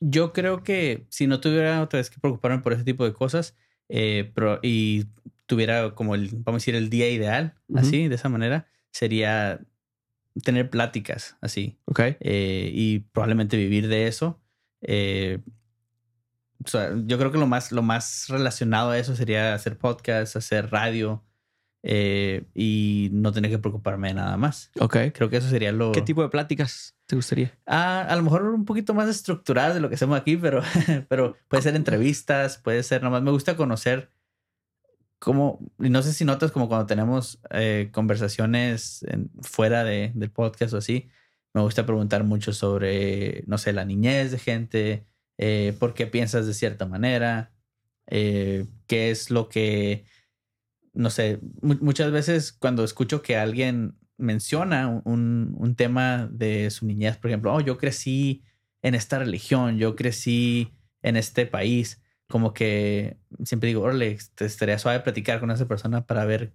[0.00, 3.56] Yo creo que si no tuviera otra vez que preocuparme por ese tipo de cosas
[3.88, 5.06] eh, pero- y
[5.46, 9.60] tuviera como el, vamos a decir, el día ideal, así, de esa manera, sería
[10.44, 12.00] tener pláticas así ¿Ok?
[12.20, 14.40] eh, y probablemente vivir de eso.
[14.80, 15.40] Eh,
[16.64, 20.36] o sea, yo creo que lo más, lo más relacionado a eso sería hacer podcast,
[20.36, 21.22] hacer radio
[21.82, 24.70] eh, y no tener que preocuparme de nada más.
[24.78, 24.96] Ok.
[25.12, 25.92] Creo que eso sería lo...
[25.92, 27.52] ¿Qué tipo de pláticas te gustaría?
[27.66, 30.62] Ah, a lo mejor un poquito más estructuradas de lo que hacemos aquí, pero,
[31.10, 33.20] pero puede ser entrevistas, puede ser nomás.
[33.22, 34.10] Me gusta conocer
[35.18, 39.04] cómo, y no sé si notas como cuando tenemos eh, conversaciones
[39.42, 41.10] fuera de, del podcast o así,
[41.52, 46.46] me gusta preguntar mucho sobre, no sé, la niñez de gente, eh, por qué piensas
[46.46, 47.52] de cierta manera,
[48.06, 50.06] eh, qué es lo que,
[50.94, 56.86] no sé, mu- muchas veces cuando escucho que alguien menciona un, un tema de su
[56.86, 58.42] niñez, por ejemplo, oh, yo crecí
[58.80, 65.00] en esta religión, yo crecí en este país, como que siempre digo, órale, estaría suave
[65.00, 66.52] platicar con esa persona para ver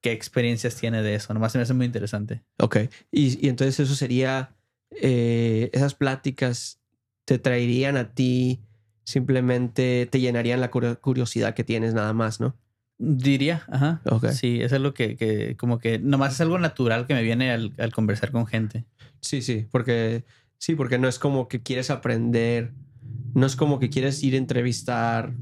[0.00, 1.34] qué experiencias tiene de eso.
[1.34, 2.42] Nomás se me hace muy interesante.
[2.58, 2.78] Ok.
[3.12, 4.56] Y, y entonces eso sería,
[4.90, 6.80] eh, esas pláticas
[7.26, 8.62] te traerían a ti,
[9.04, 12.56] simplemente te llenarían la curio- curiosidad que tienes nada más, ¿no?
[13.02, 14.02] Diría, ajá.
[14.34, 17.50] Sí, eso es lo que, que, como que nomás es algo natural que me viene
[17.50, 18.84] al, al conversar con gente.
[19.22, 20.24] Sí, sí, porque
[20.58, 22.74] sí, porque no es como que quieres aprender,
[23.32, 25.38] no es como que quieres ir a entrevistar,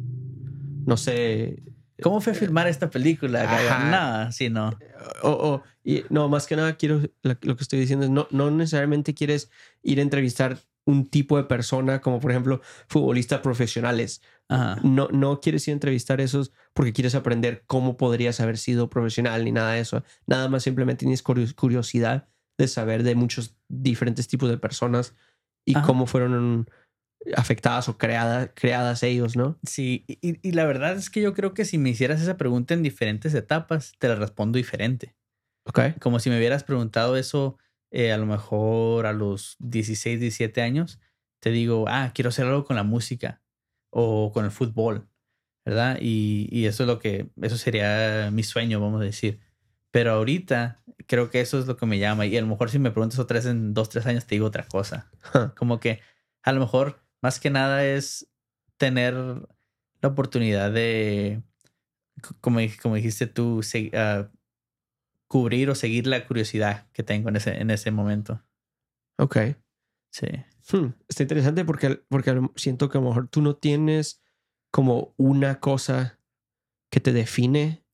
[0.87, 1.63] no sé,
[2.01, 3.43] ¿Cómo fue filmar esta película?
[3.91, 4.79] Nada, sí, no.
[5.25, 8.53] o, o- y no, más que nada quiero, lo que estoy diciendo es, no, no
[8.53, 9.51] necesariamente quieres
[9.83, 10.59] ir a entrevistar
[10.89, 14.23] un tipo de persona, como por ejemplo futbolistas profesionales.
[14.49, 14.81] Ajá.
[14.83, 18.89] No, no quieres ir a entrevistar a esos porque quieres aprender cómo podrías haber sido
[18.89, 20.03] profesional ni nada de eso.
[20.27, 25.15] Nada más simplemente tienes curios- curiosidad de saber de muchos diferentes tipos de personas
[25.67, 25.87] y Ajá.
[25.87, 26.71] cómo fueron
[27.37, 29.59] afectadas o creadas, creadas ellos, ¿no?
[29.67, 32.73] Sí, y, y la verdad es que yo creo que si me hicieras esa pregunta
[32.73, 35.15] en diferentes etapas, te la respondo diferente.
[35.67, 35.99] Ok.
[36.01, 37.59] Como si me hubieras preguntado eso
[37.91, 41.01] eh, a lo mejor a los 16, 17 años,
[41.41, 43.43] te digo, ah, quiero hacer algo con la música
[43.91, 45.09] o con el fútbol,
[45.65, 45.99] ¿verdad?
[46.01, 49.41] Y, y eso es lo que, eso sería mi sueño, vamos a decir.
[49.91, 52.27] Pero ahorita creo que eso es lo que me llama.
[52.27, 54.47] Y a lo mejor si me preguntas otra vez en dos, tres años, te digo
[54.47, 55.11] otra cosa.
[55.57, 56.01] Como que
[56.43, 58.29] a lo mejor más que nada es
[58.77, 61.43] tener la oportunidad de,
[62.41, 64.31] como, como dijiste tú, se- ah,
[65.29, 68.43] cubrir o seguir la curiosidad que tengo en ese, en ese momento.
[69.19, 69.37] Ok.
[70.11, 70.27] Sí.
[70.73, 74.23] Hmm, Está interesante porque, porque siento que a lo mejor tú no tienes
[74.71, 76.19] como una cosa
[76.91, 77.85] que te define,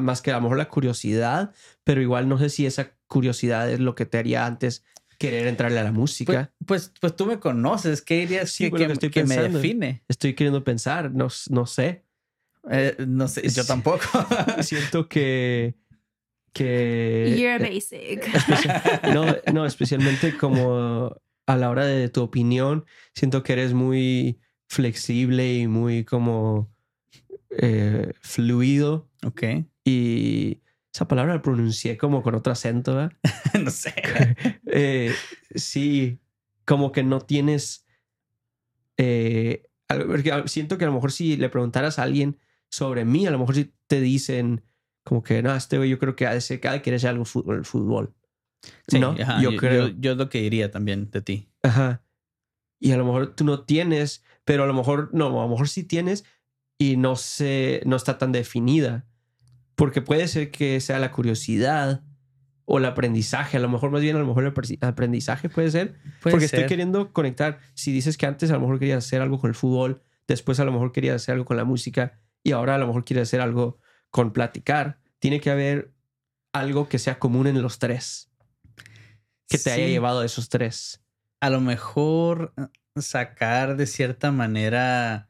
[0.00, 1.52] más que a lo mejor la curiosidad,
[1.84, 4.84] pero igual no sé si esa curiosidad es lo que te haría antes
[5.18, 6.52] querer entrarle a la Pues, música.
[6.66, 8.00] pues, pues tú me conoces.
[8.02, 10.02] ¿Qué dirías Sí, que, pues lo que- estoy que me define?
[10.08, 12.04] Estoy queriendo pensar, no, no sé.
[12.70, 14.00] Eh, no sé, yo tampoco.
[14.62, 15.74] Siento que...
[16.52, 19.04] que You're eh, basic.
[19.14, 22.84] no, no, especialmente como a la hora de tu opinión,
[23.14, 26.72] siento que eres muy flexible y muy como
[27.50, 29.08] eh, fluido.
[29.24, 29.42] ok.
[29.84, 30.62] Y
[30.94, 33.12] esa palabra la pronuncié como con otro acento, ¿verdad?
[33.62, 33.94] no sé.
[34.74, 35.12] Eh,
[35.54, 36.18] sí,
[36.64, 37.84] como que no tienes...
[38.96, 39.64] eh,
[40.46, 42.38] siento que a lo mejor si le preguntaras a alguien
[42.70, 44.62] sobre mí, a lo mejor si te dicen
[45.04, 47.56] como que, no, este güey yo creo que ha de ser, querer hacer algo fútbol,
[47.56, 48.14] el fútbol.
[48.86, 49.16] Sí, ¿No?
[49.20, 49.88] ajá, yo creo.
[49.88, 51.48] Yo, yo es lo que diría también de ti.
[51.62, 52.02] Ajá.
[52.78, 55.68] Y a lo mejor tú no tienes, pero a lo mejor no, a lo mejor
[55.68, 56.24] sí tienes
[56.78, 59.06] y no se, no está tan definida.
[59.74, 62.04] Porque puede ser que sea la curiosidad
[62.64, 63.56] o el aprendizaje.
[63.56, 65.94] A lo mejor más bien, a lo mejor el apre- aprendizaje puede ser.
[66.20, 66.68] Puede porque estoy ser.
[66.68, 67.58] queriendo conectar.
[67.74, 70.64] Si dices que antes a lo mejor querías hacer algo con el fútbol, después a
[70.64, 73.40] lo mejor querías hacer algo con la música y ahora a lo mejor quieres hacer
[73.40, 73.78] algo
[74.12, 75.90] con platicar, tiene que haber
[76.52, 78.30] algo que sea común en los tres.
[79.48, 79.90] Que te haya Sí.
[79.90, 81.00] llevado a esos tres.
[81.40, 82.66] a lo mejor eh,
[83.00, 85.28] sacar de cierta manera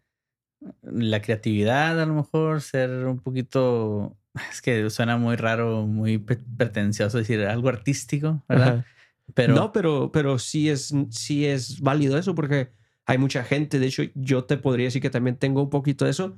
[0.82, 4.18] la creatividad, a lo mejor ser un poquito,
[4.50, 8.68] es que suena muy raro, muy pre- pretencioso decir algo artístico, ¿verdad?
[8.80, 8.86] Ajá.
[9.34, 12.72] Pero no, pero, pero sí, es, sí es válido eso porque
[13.06, 13.78] hay mucha gente.
[13.78, 16.36] De hecho, yo te podría decir que también tengo un poquito de eso,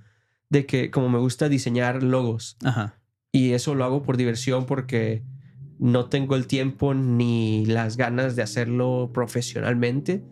[0.55, 3.01] de que como me gusta diseñar logos ajá,
[3.33, 5.25] y eso lo hago por diversión porque
[5.79, 10.23] no tengo el tiempo ni las ganas de hacerlo profesionalmente,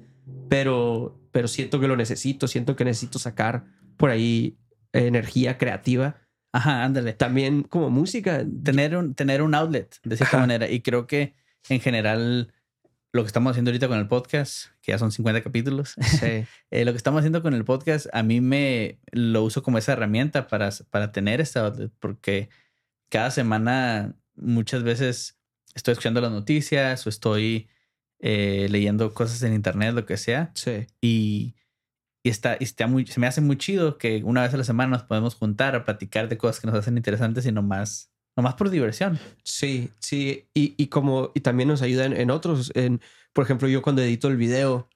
[0.48, 3.64] pero, pero siento que lo necesito, siento que necesito sacar
[3.96, 4.56] por ahí
[4.92, 6.16] energía creativa.
[6.52, 7.12] ajá, ándale.
[7.14, 8.44] También como música.
[8.62, 10.46] Tener un, tener un outlet, de cierta Ajá.
[10.46, 10.70] manera.
[10.70, 11.34] Y creo que
[11.68, 12.52] en general
[13.12, 16.44] lo que estamos haciendo ahorita con el podcast, que ya son 50 capítulos, Sí.
[16.70, 19.92] Eh, lo que estamos haciendo con el podcast, a mí me lo uso como esa
[19.92, 22.48] herramienta para, para tener esta outlet, porque
[23.10, 25.38] cada semana muchas veces
[25.74, 27.68] estoy escuchando las noticias o estoy
[28.20, 30.86] eh, leyendo cosas en internet, lo que sea, sí.
[31.02, 31.54] y,
[32.22, 34.64] y está, y está muy, se me hace muy chido que una vez a la
[34.64, 38.54] semana nos podemos juntar a platicar de cosas que nos hacen interesantes y nomás, nomás
[38.54, 39.18] por diversión.
[39.44, 40.46] Sí, sí.
[40.54, 42.72] Y, y como, y también nos ayudan en otros.
[42.74, 43.00] En,
[43.32, 44.88] por ejemplo, yo cuando edito el video,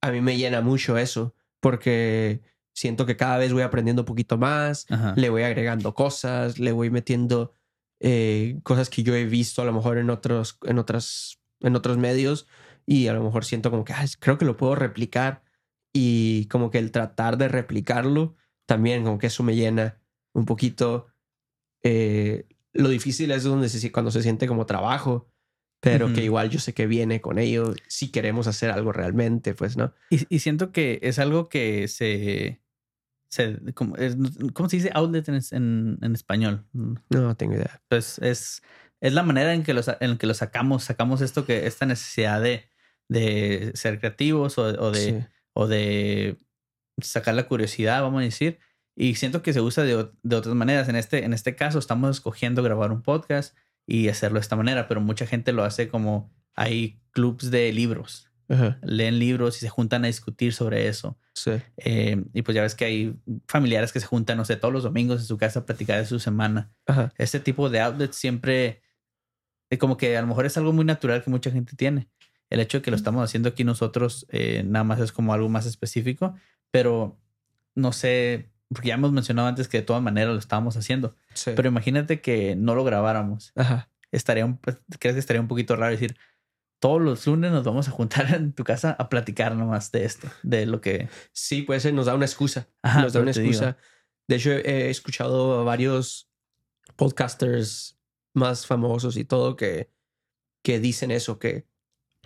[0.00, 2.40] a mí me llena mucho eso, porque
[2.74, 5.14] siento que cada vez voy aprendiendo un poquito más, Ajá.
[5.16, 7.54] le voy agregando cosas, le voy metiendo
[8.00, 11.96] eh, cosas que yo he visto a lo mejor en otros, en otras, en otros
[11.96, 12.46] medios,
[12.84, 15.42] y a lo mejor siento como que "Ay, creo que lo puedo replicar.
[15.92, 19.98] Y como que el tratar de replicarlo, también como que eso me llena
[20.34, 21.06] un poquito.
[21.82, 22.46] Eh,
[22.76, 25.28] lo difícil es donde se, cuando se siente como trabajo,
[25.80, 29.76] pero que igual yo sé que viene con ello si queremos hacer algo realmente, pues,
[29.76, 29.92] ¿no?
[30.10, 32.60] Y, y siento que es algo que se...
[33.28, 34.16] se como, es-
[34.52, 36.64] ¿Cómo se dice outlet en, en, en español?
[37.10, 37.82] No tengo idea.
[37.88, 38.62] Pues es,
[39.00, 40.84] es la manera en que, lo, en que lo sacamos.
[40.84, 42.64] Sacamos esto que esta necesidad de,
[43.08, 45.26] de ser creativos o, o de, Sí.
[45.52, 46.38] o de
[47.00, 48.58] sacar la curiosidad, vamos a decir.
[48.96, 50.88] Y siento que se usa de, de otras maneras.
[50.88, 53.56] En este, en este caso estamos escogiendo grabar un podcast
[53.86, 58.30] y hacerlo de esta manera, pero mucha gente lo hace como hay clubs de libros.
[58.48, 58.78] Ajá.
[58.82, 61.18] Leen libros y se juntan a discutir sobre eso.
[61.34, 61.52] Sí.
[61.76, 64.84] Eh, y pues ya ves que hay familiares que se juntan, no sé, todos los
[64.84, 66.72] domingos en su casa a platicar de su semana.
[66.86, 67.12] Ajá.
[67.18, 68.82] Este tipo de outlets siempre,
[69.70, 72.08] eh, como que a lo mejor es algo muy natural que mucha gente tiene.
[72.48, 75.48] el hecho de que lo estamos haciendo aquí nosotros eh, nada más es como algo
[75.48, 76.36] más específico,
[76.70, 77.18] pero
[77.74, 81.52] no sé, porque ya hemos mencionado antes que de todas maneras lo estábamos haciendo, Sí.
[81.54, 83.52] pero imagínate que no lo grabáramos.
[83.54, 83.90] Ajá.
[84.12, 86.16] Estaría un, pues, ¿Crees que estaría un poquito raro decir,
[86.78, 90.28] todos los lunes nos vamos a juntar en tu casa a platicar nomás de esto,
[90.42, 91.08] de lo que...
[91.32, 92.68] Sí, puede ser, nos da una excusa.
[92.82, 93.46] Ajá, nos da una digo.
[93.46, 93.76] excusa.
[94.28, 96.28] De hecho, he escuchado a varios
[96.96, 97.98] podcasters
[98.34, 99.90] más famosos y todo que,
[100.62, 101.66] que dicen eso, que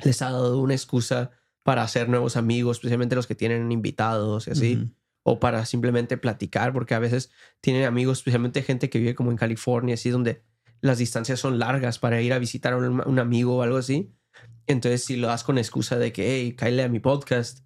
[0.03, 1.31] les ha dado una excusa
[1.62, 4.90] para hacer nuevos amigos, especialmente los que tienen invitados y así.
[5.23, 7.31] O para simplemente platicar, porque a veces
[7.61, 10.43] tienen amigos, especialmente gente que vive como en California, así, donde
[10.81, 14.13] las distancias son largas para ir a visitar a un, un amigo o algo así.
[14.67, 17.61] Entonces, si lo das con excusa de que, hey, cállale a mi podcast,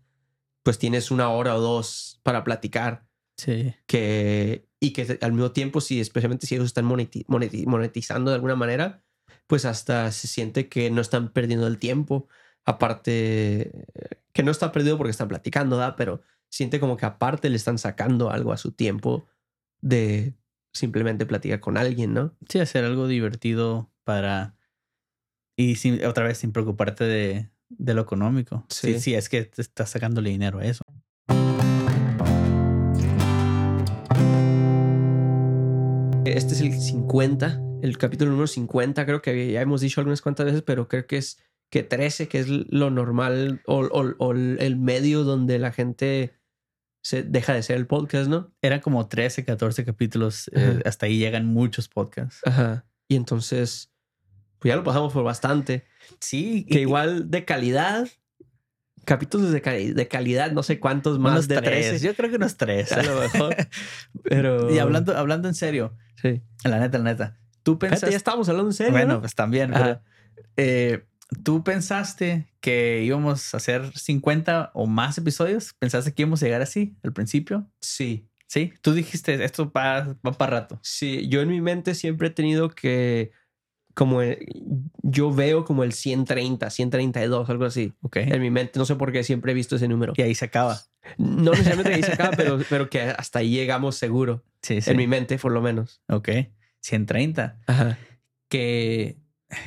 [0.65, 3.75] pues tienes una hora o dos para platicar Sí.
[3.87, 8.37] que y que al mismo tiempo si especialmente si ellos están moneti- moneti- monetizando de
[8.37, 9.03] alguna manera
[9.49, 12.29] pues hasta se siente que no están perdiendo el tiempo
[12.65, 13.87] aparte
[14.33, 15.97] que no está perdido porque están platicando ¿da?
[15.97, 19.27] pero siente como que aparte le están sacando algo a su tiempo
[19.81, 20.35] de
[20.73, 24.57] simplemente platicar con alguien no Sí, hacer algo divertido para...
[25.57, 28.67] Y sin, otra vez sin preocuparte de, de lo económico.
[28.69, 28.95] Sí.
[28.95, 29.01] Sí.
[29.01, 30.83] sí, es que te estás sacándole dinero a eso.
[36.25, 40.47] este es el 50 el capítulo número 50 creo que ya hemos dicho algunas cuantas
[40.47, 41.39] veces pero creo que es
[41.75, 46.39] que 13 que es lo normal o, o- o el medio donde la gente
[47.03, 48.55] se deja de ser el podcast, ¿no?
[48.63, 50.49] Eran como 13, 14 capítulos.
[50.55, 52.43] eh, hasta ahí llegan muchos podcasts.
[52.45, 52.87] Ajá.
[53.09, 53.91] Y entonces,
[54.61, 55.85] pues ya lo pasamos por bastante.
[56.21, 58.07] Sí, Que y- igual de calidad,
[59.05, 61.89] capítulos de, cali- de calidad, no sé cuántos más unos de tres.
[61.89, 62.07] 13.
[62.07, 62.93] Yo creo que unos tres.
[62.93, 63.57] A lo mejor.
[64.23, 64.73] Pero.
[64.73, 66.41] y hablando, hablando en serio, Sí.
[66.65, 67.37] la neta, la neta.
[67.65, 68.13] Tú pensaste.
[68.13, 68.93] ya estábamos hablando en serio.
[68.93, 69.21] bueno, ¿no?
[69.21, 69.73] pues también.
[69.73, 70.01] Pero,
[70.57, 71.05] eh,
[71.43, 75.75] ¿Tú pensaste que íbamos a hacer 50 o más episodios?
[75.79, 77.67] ¿Pensaste que íbamos a llegar así al principio?
[77.81, 78.29] Sí.
[78.47, 80.79] Sí, tú dijiste esto va, va para rato.
[80.83, 81.27] Sí.
[81.29, 83.33] Yo en mi mente siempre he tenido que.
[83.95, 84.39] Como el-
[85.03, 87.93] yo veo como el 130, 132, algo así.
[88.03, 88.17] Ok.
[88.17, 90.13] En mi mente, no sé por qué siempre he visto ese número.
[90.17, 90.81] Y ahí se acaba.
[91.17, 94.43] No necesariamente que ahí se acaba, pero, pero que hasta ahí llegamos seguro.
[94.63, 94.91] Sí, sí.
[94.91, 96.01] En mi mente, por lo menos.
[96.09, 96.29] Ok.
[96.81, 97.59] 130.
[97.67, 97.99] Ajá.
[98.49, 99.17] Que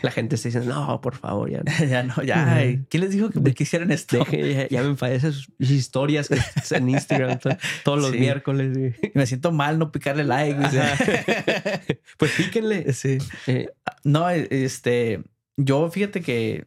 [0.01, 1.85] La gente está diciendo, no, por favor, ya no.
[1.87, 2.55] ya no, ya.
[2.55, 4.17] ay, ¿Quién les dijo que me quisieran esto?
[4.25, 6.39] Deje- ya, ya me enfadé esas historias que
[6.75, 7.49] en Instagram to-
[7.83, 8.17] todos los Sí.
[8.19, 8.75] miércoles.
[9.01, 9.11] sí.
[9.13, 10.59] Me siento mal no picarle like.
[10.59, 10.81] dice.
[12.17, 12.91] Pues píquenle.
[12.93, 13.17] sí.
[13.45, 13.69] Eh,
[14.03, 15.23] No, este,
[15.55, 16.65] yo fíjate que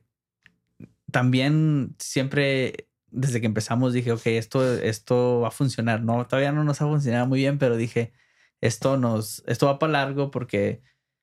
[1.10, 6.02] también siempre desde que empezamos dije, ok, esto, esto va a funcionar.
[6.04, 8.12] No, todavía no nos ha funcionado muy bien, pero dije,
[8.60, 10.80] esto nos, esto va para largo porque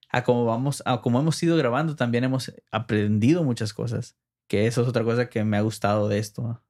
[0.10, 4.16] a como vamos, a como hemos ido grabando, también hemos aprendido muchas cosas.
[4.50, 6.64] Que eso es otra cosa que me ha gustado de esto,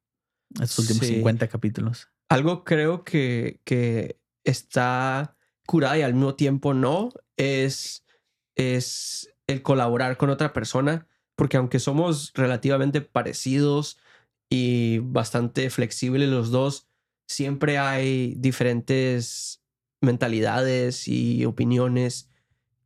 [0.60, 1.16] estos últimos Sí.
[1.16, 2.10] 50 capítulos.
[2.30, 5.36] algo creo que, que está
[5.68, 8.04] curada y al mismo tiempo no es,
[8.56, 14.00] es el colaborar con otra persona, porque aunque somos relativamente parecidos
[14.50, 16.88] y bastante flexibles los dos,
[17.30, 19.62] siempre hay diferentes
[20.02, 22.30] mentalidades y opiniones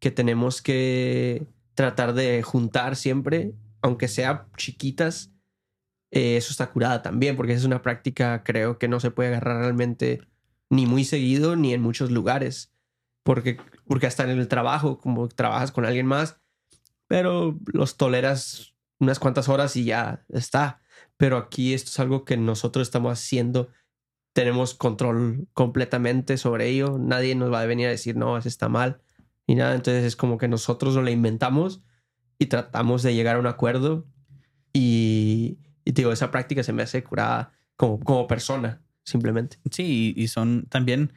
[0.02, 5.32] que tenemos que tratar de juntar siempre, aunque sea chiquitas,
[6.12, 9.62] eh, eso está curada también, porque es una práctica creo que no se puede agarrar
[9.62, 10.20] realmente
[10.70, 12.74] ni muy seguido ni en muchos lugares,
[13.24, 16.42] porque, porque hasta en el trabajo, como trabajas con alguien más,
[17.08, 20.80] pero los toleras unas cuantas horas y ya está.
[21.18, 23.70] Pero aquí esto es algo que nosotros estamos haciendo,
[24.34, 28.70] tenemos control completamente sobre ello, nadie nos va a venir a decir, no, eso está
[28.70, 29.02] mal,
[29.52, 31.84] ni nada, entonces es como que nosotros nos lo inventamos
[32.40, 34.08] y tratamos de llegar a un acuerdo
[34.74, 39.58] y, y digo, esa práctica se me hace curada como, como persona, simplemente.
[39.72, 41.14] Sí, y son también,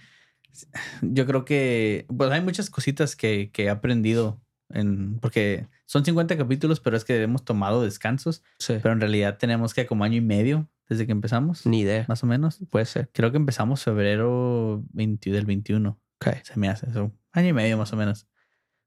[1.03, 6.37] yo creo que, pues hay muchas cositas que, que he aprendido, en, porque son 50
[6.37, 8.75] capítulos, pero es que hemos tomado descansos, Sí.
[8.83, 12.05] pero en realidad tenemos que como año y medio desde que empezamos, Ni idea.
[12.09, 12.59] más o menos.
[12.70, 13.09] Puede ser.
[13.12, 16.37] Creo que empezamos febrero 20 del 21, Ok.
[16.45, 18.27] se me hace eso, año y medio más o menos.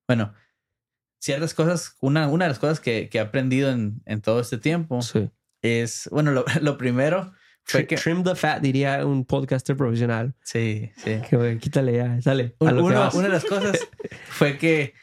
[0.08, 0.34] Bueno,
[1.20, 4.58] ciertas cosas, una, una de las cosas que, que he aprendido en, en todo este
[4.58, 5.30] tiempo Sí.
[5.62, 7.34] es, bueno, lo, lo primero
[7.64, 7.98] fue que...
[7.98, 10.34] Trim the fat, diría un podcaster profesional.
[10.44, 11.20] Sí, sí.
[11.30, 12.56] Que, quítale ya, sale.
[12.60, 13.14] a Un- lo que uno- vas.
[13.16, 13.78] una de las cosas
[14.30, 14.94] fue que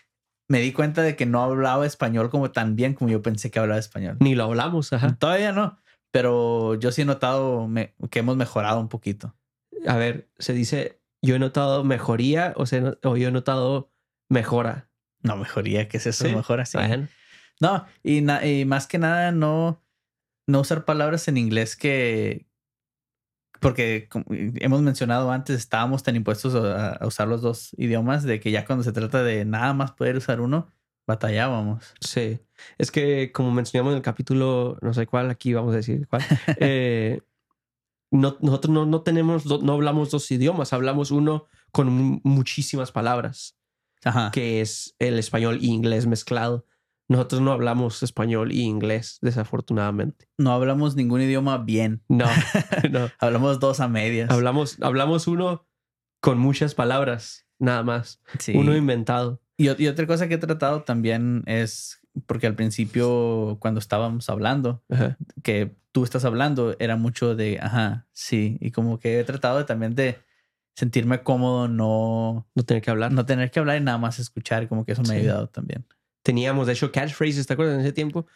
[0.49, 3.59] me di cuenta de que no hablaba español como tan bien como yo pensé que
[3.59, 4.17] hablaba español.
[4.21, 5.15] Ni lo hablamos, ajá.
[5.17, 5.79] Todavía no,
[6.11, 9.37] pero yo sí he notado me- que hemos mejorado un poquito.
[9.87, 13.91] A ver, se dice, yo he notado mejoría o, se, no- o yo he notado
[14.29, 14.89] mejora.
[15.23, 16.25] No, mejoría, ¿qué es eso?
[16.27, 16.35] Sí.
[16.35, 16.77] Mejor así.
[16.77, 17.09] Bueno,
[17.61, 19.83] No, y, na- y más que nada no,
[20.47, 22.47] no usar palabras en inglés que,
[23.61, 24.09] porque
[24.61, 28.67] hemos mencionado antes, estábamos tan impuestos a, a usar los dos idiomas de que ya
[28.67, 30.69] cuando se trata de nada más poder usar uno,
[31.07, 31.95] batallábamos.
[32.01, 32.41] Sí.
[32.77, 36.23] Es que, como mencionamos en el capítulo, no sé cuál, aquí vamos a decir cuál.
[36.61, 37.21] eh,
[38.19, 43.57] no, nosotros no, no tenemos, no hablamos dos idiomas, hablamos uno con mu- muchísimas palabras,
[44.05, 44.31] Ajá.
[44.31, 46.67] que es el español e inglés mezclado.
[47.07, 50.27] Nosotros no hablamos español y inglés, desafortunadamente.
[50.39, 52.03] No hablamos ningún idioma bien.
[52.09, 52.25] No,
[52.91, 53.11] no.
[53.19, 54.31] Hablamos dos a medias.
[54.31, 55.67] Hablamos, hablamos uno
[56.21, 58.23] con muchas palabras, nada más.
[58.39, 58.53] Sí.
[58.57, 59.43] Uno inventado.
[59.59, 65.19] Y, otra cosa que he tratado también es porque al principio, cuando estábamos hablando, Ajá.
[65.43, 68.59] que tú estás hablando, era mucho de, ajá, sí.
[68.61, 70.19] Y como que he tratado de, también de
[70.75, 73.13] sentirme cómodo, no, No tener que hablar.
[73.13, 74.67] no tener que hablar y nada más escuchar.
[74.69, 75.19] Como que eso me ha Sí.
[75.21, 75.87] ayudado también.
[76.25, 77.77] teníamos, de hecho, catchphrases, ¿te acuerdas?
[77.77, 78.27] En ese tiempo.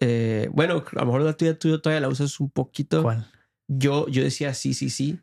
[0.00, 3.02] Eh, bueno, a lo mejor la tuya, tú todavía la usas un poquito.
[3.02, 3.30] ¿Cuál?
[3.68, 5.20] Yo, yo decía sí, sí, sí.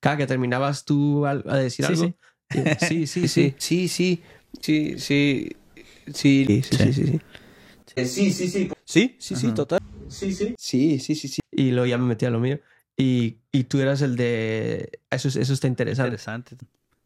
[0.00, 2.04] Cada que terminabas tú a, decir Sí, algo.
[2.04, 2.58] sí.
[2.58, 3.54] eh, Sí, sí, sí.
[3.58, 4.22] Sí, sí,
[4.60, 5.56] sí, sí, sí,
[6.12, 7.20] sí, sí, sí, sí, sí.
[7.94, 8.68] Eh, Sí, sí, sí.
[8.68, 9.54] Sí, sí, sí, Ajá.
[9.54, 9.80] total.
[10.08, 10.54] Sí, sí.
[10.58, 11.40] Sí, sí, sí, sí.
[11.52, 12.58] Y luego ya me metí a lo mío.
[12.96, 15.00] Y, y tú eras el de...
[15.10, 16.08] Eso, es- eso está interesante.
[16.08, 16.56] Interesante.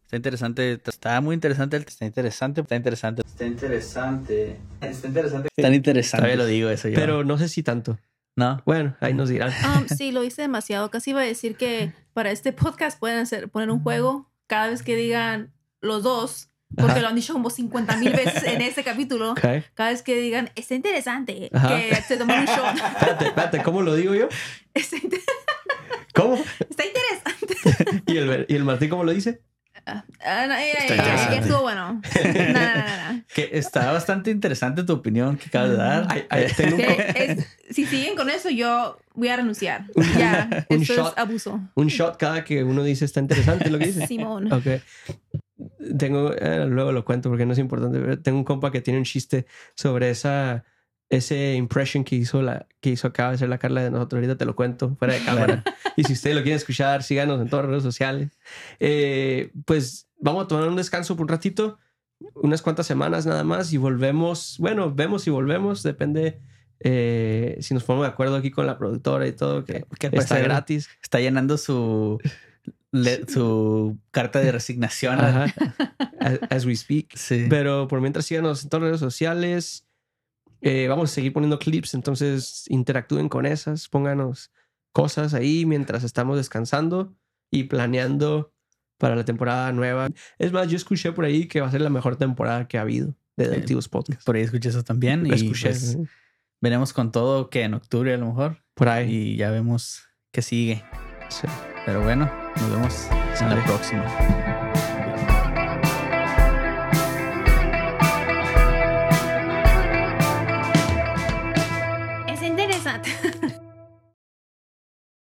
[0.04, 0.80] Está interesante.
[0.86, 1.76] Está muy interesante.
[1.78, 2.60] Está interesante.
[2.60, 3.22] Está interesante.
[3.22, 4.56] Está interesante.
[4.80, 5.48] Está interesante.
[5.56, 6.16] Está interesante.
[6.22, 6.94] Todavía lo digo eso yo.
[6.94, 7.98] Pero no sé si tanto.
[8.36, 8.62] no.
[8.64, 9.52] Bueno, ahí nos dirán.
[9.76, 10.90] Um, sí, lo hice demasiado.
[10.90, 14.82] Casi iba a decir que para este podcast pueden hacer, poner un juego cada vez
[14.82, 17.00] que digan los dos, porque Ajá.
[17.00, 19.32] lo han dicho como 50 mil veces en este capítulo.
[19.32, 19.40] Ok.
[19.74, 21.76] Cada vez que digan, está interesante, Ajá.
[21.76, 22.76] que se toman un shot.
[22.76, 23.62] Espérate, espérate.
[23.62, 24.28] ¿Cómo lo digo yo?
[24.74, 25.20] Está, inter-
[26.14, 26.34] ¿Cómo?
[26.68, 28.02] está interesante.
[28.06, 29.40] ¿Y el, y el Martín cómo lo dice?
[29.84, 30.04] Ah,
[30.46, 31.38] no, eh, eh.
[31.40, 32.00] Estuvo bueno.
[32.00, 33.22] No, no, no, no.
[33.34, 36.06] Que está bastante interesante tu opinión que acabas de dar.
[36.08, 39.86] Ay, ay, tengo un, es- si siguen con eso, yo voy a renunciar.
[39.94, 41.12] Un- Ya, un esto shot.
[41.14, 41.60] es abuso.
[41.74, 44.06] un shot cada que uno dice está interesante lo que dice.
[44.06, 44.52] Simón.
[44.52, 44.66] Ok.
[45.98, 47.98] Tengo, eh, luego lo cuento porque no es importante.
[47.98, 50.64] pero Tengo un compa que tiene un chiste sobre esa
[51.12, 54.18] ese impression que hizo la que hizo acaba de hacer la Carla de nosotros.
[54.18, 55.62] Ahorita te lo cuento fuera de cámara.
[55.96, 58.38] y si ustedes lo quieren escuchar, síganos en todas las redes sociales.
[58.80, 61.78] Eh, pues vamos a tomar un descanso por un ratito,
[62.34, 64.56] unas cuantas semanas nada más y volvemos.
[64.58, 65.82] Bueno, vemos y volvemos.
[65.82, 66.40] Depende
[66.80, 70.88] eh, si nos ponemos de acuerdo aquí con la productora y todo, que, está gratis.
[71.02, 72.20] Está llenando su,
[72.90, 75.20] le- su carta de resignación.
[75.20, 75.46] Ajá.
[76.20, 77.16] As, as we speak.
[77.16, 77.46] Sí.
[77.50, 79.86] Pero por mientras síganos en todas las redes sociales.
[80.64, 84.52] Eh, vamos a seguir poniendo clips, entonces interactúen con esas, pónganos
[84.92, 87.16] cosas ahí mientras estamos descansando
[87.50, 88.54] y planeando
[88.96, 90.08] para la temporada nueva.
[90.38, 92.82] Es más, yo escuché por ahí que va a ser la mejor temporada que ha
[92.82, 94.24] habido de Deductivos Podcast.
[94.24, 95.24] Por ahí escuché eso también.
[95.26, 95.98] Lo y escuché pues,
[96.60, 98.62] veremos con todo que en octubre a lo mejor.
[98.74, 99.12] por ahí.
[99.12, 100.84] Y ya vemos qué sigue.
[101.32, 101.48] Sí.
[101.86, 102.30] Pero bueno,
[102.60, 103.06] nos vemos
[103.40, 104.04] en la próxima.